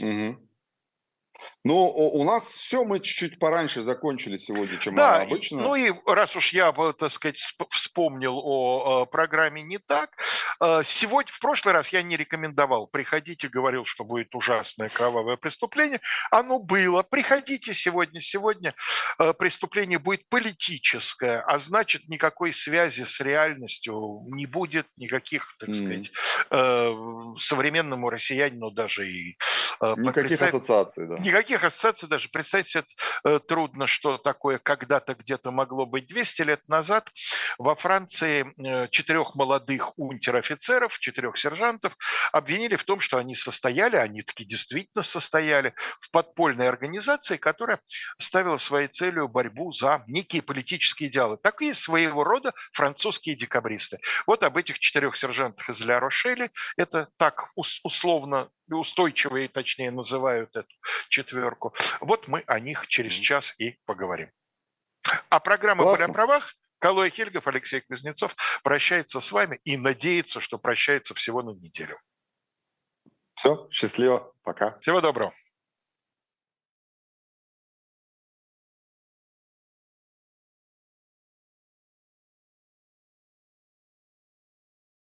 [0.00, 0.49] Угу.
[1.62, 5.60] Ну, у нас все, мы чуть-чуть пораньше закончили сегодня, чем да, обычно.
[5.60, 7.36] Ну и раз уж я, так сказать,
[7.68, 10.10] вспомнил о программе «Не так»,
[10.60, 12.86] э, сегодня, в прошлый раз я не рекомендовал.
[12.86, 16.00] Приходите, говорил, что будет ужасное кровавое преступление.
[16.30, 17.02] Оно было.
[17.02, 18.22] Приходите сегодня.
[18.22, 18.74] Сегодня
[19.18, 26.10] э, преступление будет политическое, а значит, никакой связи с реальностью не будет, никаких, так сказать,
[26.50, 27.36] mm.
[27.36, 29.36] современному россиянину даже и...
[29.80, 32.84] Никаких ассоциаций, да никаких ассоциаций даже представить себе
[33.24, 37.08] э, трудно, что такое когда-то где-то могло быть 200 лет назад.
[37.58, 41.96] Во Франции э, четырех молодых унтер-офицеров, четырех сержантов
[42.32, 47.80] обвинили в том, что они состояли, они таки действительно состояли в подпольной организации, которая
[48.18, 51.38] ставила своей целью борьбу за некие политические идеалы.
[51.40, 53.98] Такие своего рода французские декабристы.
[54.26, 60.74] Вот об этих четырех сержантах из Ля Рошели, это так условно устойчивые, точнее, называют эту
[61.08, 61.74] четверку.
[62.00, 64.30] Вот мы о них через час и поговорим.
[65.28, 66.06] А программа Классно.
[66.06, 71.42] «Были о правах» Калой Хельгов, Алексей Кузнецов прощается с вами и надеется, что прощается всего
[71.42, 71.98] на неделю.
[73.34, 74.78] Все, счастливо, пока.
[74.80, 75.34] Всего доброго.